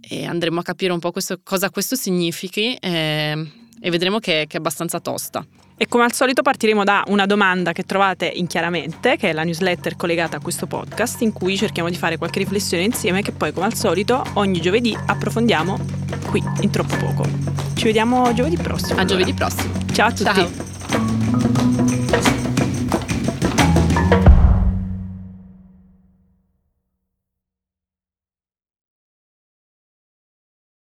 E 0.00 0.26
andremo 0.26 0.60
a 0.60 0.62
capire 0.62 0.92
un 0.92 0.98
po' 0.98 1.12
questo, 1.12 1.40
cosa 1.42 1.70
questo 1.70 1.94
significhi 1.94 2.74
e, 2.74 3.65
e 3.86 3.90
vedremo 3.90 4.18
che, 4.18 4.46
che 4.48 4.56
è 4.56 4.58
abbastanza 4.58 4.98
tosta. 4.98 5.46
E 5.76 5.86
come 5.86 6.02
al 6.02 6.12
solito 6.12 6.42
partiremo 6.42 6.82
da 6.82 7.04
una 7.06 7.24
domanda 7.24 7.70
che 7.70 7.84
trovate 7.84 8.26
in 8.26 8.48
Chiaramente, 8.48 9.16
che 9.16 9.30
è 9.30 9.32
la 9.32 9.44
newsletter 9.44 9.94
collegata 9.94 10.38
a 10.38 10.40
questo 10.40 10.66
podcast, 10.66 11.20
in 11.20 11.32
cui 11.32 11.56
cerchiamo 11.56 11.88
di 11.88 11.94
fare 11.94 12.16
qualche 12.16 12.40
riflessione 12.40 12.82
insieme 12.82 13.22
che 13.22 13.30
poi 13.30 13.52
come 13.52 13.66
al 13.66 13.74
solito 13.74 14.24
ogni 14.34 14.60
giovedì 14.60 14.96
approfondiamo 15.06 15.78
qui 16.26 16.42
in 16.62 16.70
troppo 16.70 16.96
poco. 16.96 17.28
Ci 17.74 17.84
vediamo 17.84 18.32
giovedì 18.34 18.56
prossimo. 18.56 18.98
A 18.98 19.02
allora. 19.02 19.06
giovedì 19.06 19.32
prossimo. 19.34 19.72
Ciao 19.92 20.08
a 20.08 20.12
tutti. 20.12 20.48
Ciao. 20.88 21.75